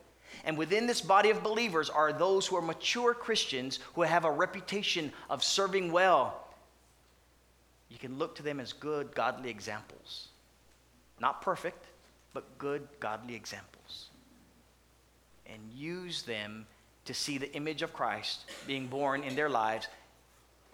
And 0.45 0.57
within 0.57 0.87
this 0.87 1.01
body 1.01 1.30
of 1.30 1.43
believers 1.43 1.91
are 1.91 2.12
those 2.12 2.47
who 2.47 2.57
are 2.57 2.62
mature 2.62 3.14
Christians 3.14 3.78
who 3.95 4.03
have 4.03 4.24
a 4.24 4.30
reputation 4.30 5.12
of 5.30 5.43
serving 5.43 5.93
well. 5.93 6.47
You 7.89 7.99
can 7.99 8.18
look 8.18 8.34
to 8.37 8.43
them 8.43 8.61
as 8.61 8.72
good, 8.72 9.14
godly 9.14 9.51
examples. 9.51 10.28
Not 11.20 11.41
perfect, 11.41 11.84
but 12.34 12.59
good, 12.59 12.87
godly 13.01 13.34
examples. 13.34 14.09
And 15.47 15.61
use 15.74 16.22
them 16.22 16.66
to 17.07 17.14
see 17.14 17.39
the 17.39 17.53
image 17.55 17.82
of 17.82 17.93
Christ 17.93 18.45
being 18.66 18.89
born 18.89 19.22
in 19.22 19.37
their 19.37 19.49
lives, 19.49 19.87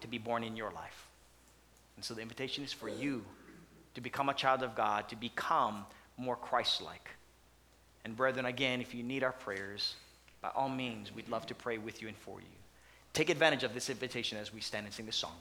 to 0.00 0.08
be 0.08 0.18
born 0.18 0.42
in 0.42 0.56
your 0.56 0.72
life. 0.72 1.08
And 1.96 2.04
so 2.04 2.14
the 2.14 2.22
invitation 2.22 2.64
is 2.64 2.72
for 2.72 2.88
you 2.88 3.24
to 3.94 4.00
become 4.00 4.28
a 4.28 4.34
child 4.34 4.62
of 4.62 4.74
God, 4.74 5.08
to 5.08 5.16
become 5.16 5.84
more 6.16 6.36
Christ 6.36 6.82
like. 6.82 7.10
And 8.04 8.16
brethren, 8.16 8.46
again, 8.46 8.80
if 8.80 8.94
you 8.94 9.02
need 9.02 9.22
our 9.22 9.32
prayers, 9.32 9.94
by 10.40 10.50
all 10.54 10.68
means, 10.68 11.14
we'd 11.14 11.28
love 11.28 11.46
to 11.46 11.54
pray 11.54 11.78
with 11.78 12.02
you 12.02 12.08
and 12.08 12.16
for 12.16 12.40
you. 12.40 12.46
Take 13.12 13.30
advantage 13.30 13.62
of 13.62 13.74
this 13.74 13.90
invitation 13.90 14.38
as 14.38 14.52
we 14.52 14.60
stand 14.60 14.86
and 14.86 14.94
sing 14.94 15.06
this 15.06 15.16
song. 15.16 15.36